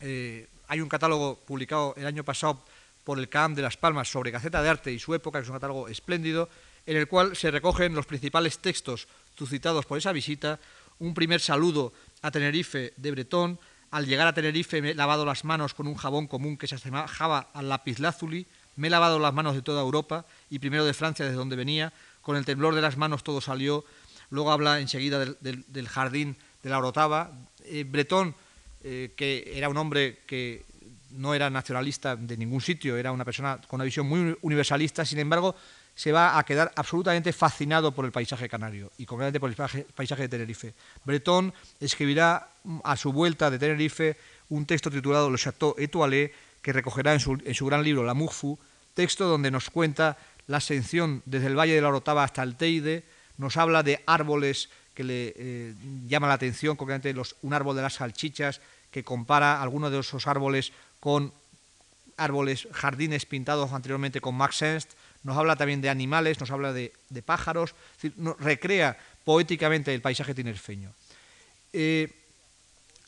[0.00, 2.62] eh, hay un catálogo publicado el año pasado
[3.04, 5.48] por el CAM de Las Palmas sobre Gaceta de Arte y su época, que es
[5.48, 6.50] un catálogo espléndido,
[6.86, 10.58] en el cual se recogen los principales textos suscitados por esa visita,
[10.98, 13.58] un primer saludo a Tenerife de Bretón,
[13.90, 16.76] al llegar a Tenerife me he lavado las manos con un jabón común que se
[16.76, 21.24] asemejaba al lapislázuli, me he lavado las manos de toda Europa y primero de Francia,
[21.24, 23.84] desde donde venía, con el temblor de las manos todo salió,
[24.30, 27.32] luego habla enseguida del, jardín de la Orotava.
[27.64, 28.34] Eh, Bretón,
[28.82, 30.64] eh, que era un hombre que
[31.10, 35.18] no era nacionalista de ningún sitio, era una persona con una visión muy universalista, sin
[35.18, 35.54] embargo,
[35.94, 40.22] se va a quedar absolutamente fascinado por el paisaje canario y concretamente por el paisaje
[40.22, 40.74] de Tenerife.
[41.04, 44.16] Bretón escribirá mm, a su vuelta de Tenerife
[44.48, 46.32] un texto titulado Le Château étoilé
[46.62, 48.58] que recogerá en su, gran libro La Mugfu,
[48.94, 50.16] texto donde nos cuenta
[50.46, 53.04] la ascensión desde el Valle de la Orotava hasta el Teide,
[53.36, 55.74] nos habla de árboles que le eh,
[56.06, 60.72] llama la atención, concretamente un árbol de las salchichas, que compara algunos de esos árboles
[61.00, 61.32] con
[62.16, 66.92] árboles, jardines pintados anteriormente con Max Ernst, nos habla también de animales, nos habla de,
[67.24, 67.74] pájaros,
[68.38, 70.92] recrea poéticamente el paisaje tinerfeño.
[71.72, 72.10] Eh,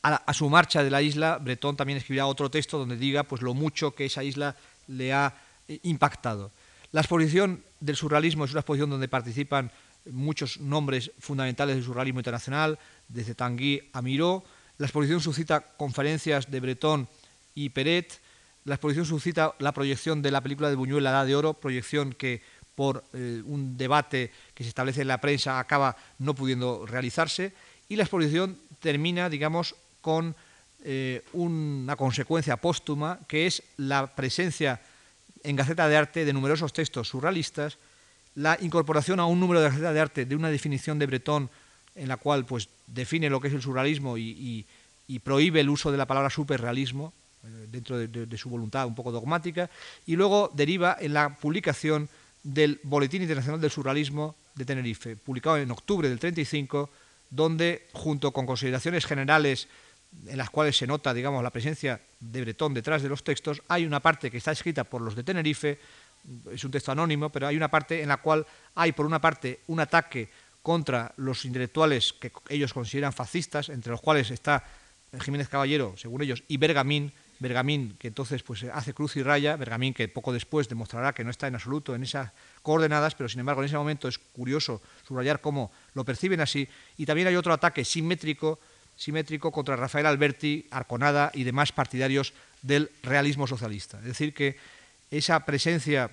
[0.03, 3.53] a, su marcha de la isla, Bretón también escribirá otro texto donde diga pues, lo
[3.53, 4.55] mucho que esa isla
[4.87, 5.33] le ha
[5.67, 6.51] eh, impactado.
[6.91, 9.71] La exposición del surrealismo es una exposición donde participan
[10.11, 14.43] muchos nombres fundamentales del surrealismo internacional, desde Tanguy a Miró.
[14.77, 17.09] La exposición suscita conferencias de Bretón
[17.55, 18.19] y Peret.
[18.65, 22.13] La exposición suscita la proyección de la película de Buñuel, La Edad de Oro, proyección
[22.13, 22.41] que
[22.73, 27.53] por eh, un debate que se establece en la prensa acaba no pudiendo realizarse.
[27.89, 30.35] Y la exposición termina, digamos, con
[30.83, 34.81] eh, una consecuencia póstuma, que es la presencia
[35.43, 37.77] en Gaceta de Arte de numerosos textos surrealistas,
[38.33, 41.51] la incorporación a un número de Gaceta de Arte de una definición de Bretón
[41.93, 44.65] en la cual pues, define lo que es el surrealismo y
[45.23, 47.13] prohíbe el uso de la palabra superrealismo,
[47.67, 49.69] dentro de, su voluntad un poco dogmática,
[50.05, 52.09] y luego deriva en la publicación
[52.43, 56.89] del Boletín Internacional del Surrealismo de Tenerife, publicado en octubre del 35,
[57.29, 59.67] donde, junto con consideraciones generales
[60.27, 63.85] en las cuales se nota, digamos, la presencia de Bretón detrás de los textos, hay
[63.85, 65.79] una parte que está escrita por los de Tenerife,
[66.51, 69.59] es un texto anónimo, pero hay una parte en la cual hay, por una parte,
[69.67, 70.29] un ataque
[70.61, 74.63] contra los intelectuales que ellos consideran fascistas, entre los cuales está
[75.21, 79.93] Jiménez Caballero, según ellos, y Bergamín, Bergamín, que entonces pues, hace cruz y raya, Bergamín
[79.93, 82.31] que poco después demostrará que no está en absoluto en esas
[82.61, 86.67] coordenadas, pero sin embargo en ese momento es curioso subrayar cómo lo perciben así,
[86.97, 88.59] y también hay otro ataque simétrico,
[88.95, 93.99] simétrico contra Rafael Alberti, Arconada y demás partidarios del realismo socialista.
[93.99, 94.57] Es decir, que
[95.11, 96.09] esa presencia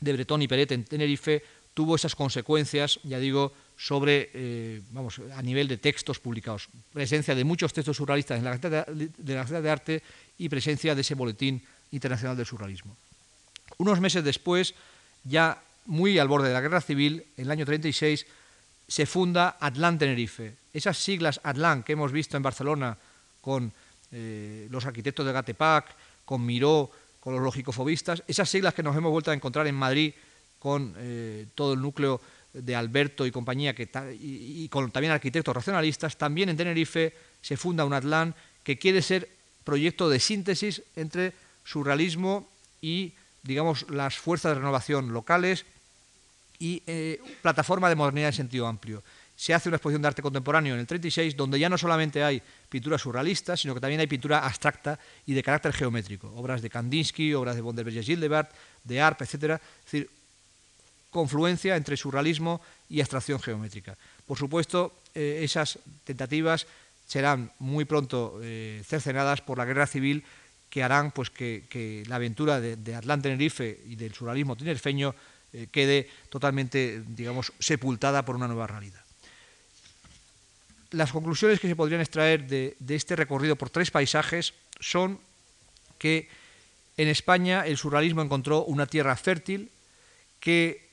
[0.00, 1.44] de Bretón y Peret en Tenerife
[1.74, 6.68] tuvo esas consecuencias, ya digo, sobre, eh, vamos, a nivel de textos publicados.
[6.92, 10.02] Presencia de muchos textos surrealistas en la Gaceta de, de Arte
[10.36, 12.94] y presencia de ese Boletín Internacional del Surrealismo.
[13.78, 14.74] Unos meses después,
[15.24, 18.26] ya muy al borde de la Guerra Civil, en el año 36,
[18.86, 20.56] se funda Atlán Tenerife.
[20.74, 22.98] Esas siglas Atlán que hemos visto en Barcelona
[23.40, 23.72] con
[24.12, 25.86] eh, los arquitectos de Gatepac,
[26.26, 30.12] con Miró, con los logicofobistas, esas siglas que nos hemos vuelto a encontrar en Madrid
[30.58, 32.20] con eh, todo el núcleo
[32.52, 33.88] de Alberto y compañía, que
[34.20, 38.34] y, con también arquitectos racionalistas, también en Tenerife se funda un Atlán
[38.64, 39.28] que quiere ser
[39.64, 41.32] proyecto de síntesis entre
[41.64, 42.48] surrealismo
[42.80, 45.64] y, digamos, las fuerzas de renovación locales
[46.58, 49.02] y eh, plataforma de modernidad en sentido amplio.
[49.36, 52.42] Se hace una exposición de arte contemporáneo en el 36 donde ya no solamente hay
[52.68, 57.32] pintura surrealista, sino que también hay pintura abstracta y de carácter geométrico, obras de Kandinsky,
[57.32, 58.50] obras de Bonderberger Gildebert,
[58.84, 59.34] de Arp, etc.
[59.34, 60.10] Es decir,
[61.10, 63.98] confluencia entre surrealismo y abstracción geométrica.
[64.26, 66.66] Por supuesto, eh, esas tentativas
[67.06, 70.24] serán muy pronto eh, cercenadas por la guerra civil
[70.70, 75.14] que harán pues, que, la aventura de, de Atlán Tenerife y del surrealismo tinerfeño
[75.52, 79.02] eh, quede totalmente, digamos, sepultada por una nueva realidad.
[80.92, 85.18] Las conclusiones que se podrían extraer de, de este recorrido por tres paisajes son
[85.98, 86.28] que
[86.96, 89.70] en España el surrealismo encontró una tierra fértil,
[90.38, 90.89] que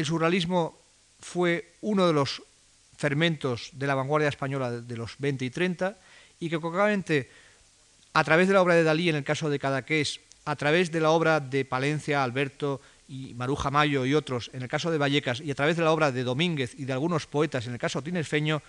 [0.00, 0.78] el surrealismo
[1.20, 2.42] fue uno de los
[2.96, 5.96] fermentos de la vanguardia española de los 20 y 30
[6.40, 7.30] y que concretamente
[8.12, 11.00] a través de la obra de Dalí en el caso de Cadaqués, a través de
[11.00, 15.40] la obra de Palencia, Alberto y Maruja Mayo y otros en el caso de Vallecas
[15.40, 18.02] y a través de la obra de Domínguez y de algunos poetas en el caso
[18.02, 18.62] tinerfeño,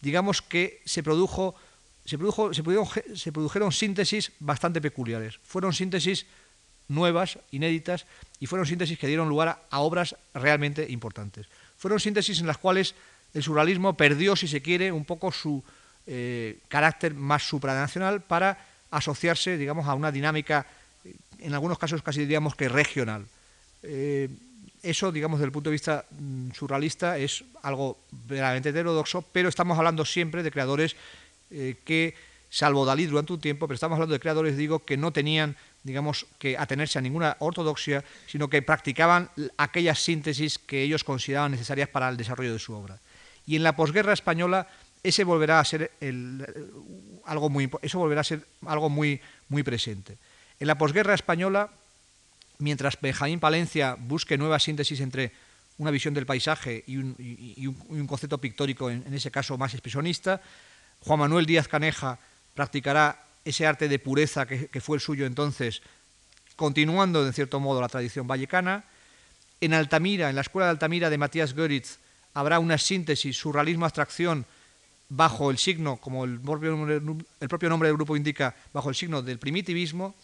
[0.00, 1.54] digamos que se produjo
[2.04, 2.62] se, produjo, se,
[3.16, 5.38] se produjeron síntesis bastante peculiares.
[5.44, 6.24] Fueron síntesis
[6.88, 8.06] nuevas, inéditas,
[8.40, 11.46] y fueron síntesis que dieron lugar a obras realmente importantes.
[11.76, 12.94] Fueron síntesis en las cuales
[13.34, 15.62] el surrealismo perdió, si se quiere, un poco su
[16.06, 18.58] eh, carácter más supranacional para
[18.90, 20.66] asociarse, digamos, a una dinámica,
[21.38, 23.26] en algunos casos casi diríamos que regional.
[23.82, 24.28] Eh,
[24.82, 29.76] eso, digamos, desde el punto de vista mm, surrealista es algo verdaderamente heterodoxo, pero estamos
[29.76, 30.96] hablando siempre de creadores
[31.50, 32.14] eh, que,
[32.50, 35.56] salvo Dalí durante un tiempo, pero estamos hablando de creadores, digo, que no tenían,
[35.88, 41.88] digamos, que atenerse a ninguna ortodoxia, sino que practicaban aquellas síntesis que ellos consideraban necesarias
[41.88, 43.00] para el desarrollo de su obra.
[43.46, 44.68] Y en la posguerra española
[45.02, 45.90] ese volverá a ser
[47.24, 50.18] algo muy eso volverá a ser algo muy muy presente.
[50.60, 51.70] En la posguerra española
[52.58, 55.32] mientras Benjamín Palencia busque nuevas síntesis entre
[55.78, 60.42] una visión del paisaje y un, concepto pictórico, en, ese caso más expresionista,
[61.00, 62.18] Juan Manuel Díaz Caneja
[62.54, 65.80] practicará ese arte de pureza que, fue el suyo entonces,
[66.54, 68.84] continuando en cierto modo la tradición vallecana.
[69.60, 71.98] En Altamira, en la escuela de Altamira de Matías Goeritz,
[72.34, 74.44] habrá una síntesis, surrealismo-abstracción,
[75.08, 76.86] bajo el signo, como el propio,
[77.40, 80.14] el propio nombre del grupo indica, bajo el signo del primitivismo,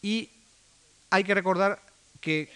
[0.00, 0.30] y
[1.10, 1.82] hay que recordar
[2.20, 2.48] que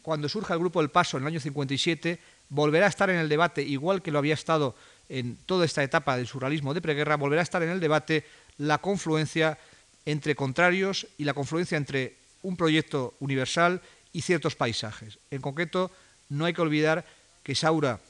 [0.00, 3.28] cuando surja el grupo El Paso en el año 57, volverá a estar en el
[3.28, 4.74] debate, igual que lo había estado
[5.10, 8.24] en toda esta etapa del surrealismo de preguerra, volverá a estar en el debate
[8.60, 9.58] la confluencia
[10.04, 13.80] entre contrarios y la confluencia entre un proyecto universal
[14.12, 15.18] y ciertos paisajes.
[15.30, 15.90] En concreto,
[16.28, 17.06] no hay que olvidar
[17.42, 18.00] que Saura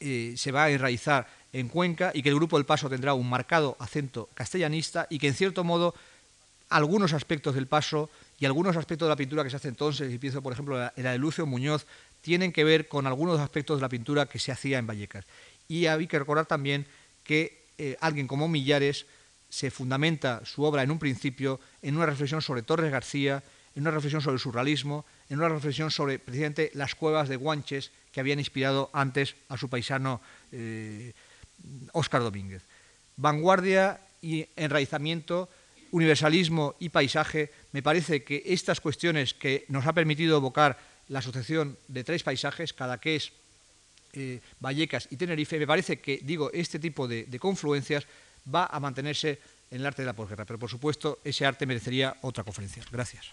[0.00, 3.28] eh, se va a enraizar en Cuenca y que el grupo El Paso tendrá un
[3.28, 5.94] marcado acento castellanista y que en cierto modo
[6.68, 10.18] algunos aspectos del Paso y algunos aspectos de la pintura que se hace entonces, y
[10.18, 11.86] pienso por ejemplo en la de Lucio Muñoz,
[12.20, 15.24] tienen que ver con algunos aspectos de la pintura que se hacía en Vallecas.
[15.68, 16.86] Y hay que recordar también
[17.22, 19.06] que eh, alguien como Millares
[19.54, 23.40] se fundamenta su obra en un principio en una reflexión sobre Torres García,
[23.76, 27.92] en una reflexión sobre el surrealismo, en una reflexión sobre precisamente las cuevas de Guanches
[28.10, 30.20] que habían inspirado antes a su paisano
[31.92, 32.64] Óscar eh, Domínguez.
[33.16, 35.48] Vanguardia y enraizamiento
[35.92, 40.76] universalismo y paisaje, me parece que estas cuestiones que nos ha permitido evocar
[41.06, 43.30] la asociación de tres paisajes, Cadaqués,
[44.14, 48.08] eh, Vallecas y Tenerife, me parece que, digo, este tipo de confluencias
[48.52, 49.38] va a mantenerse
[49.70, 50.44] en el arte de la posguerra.
[50.44, 52.84] Pero, por supuesto, ese arte merecería otra conferencia.
[52.90, 53.26] Gracias.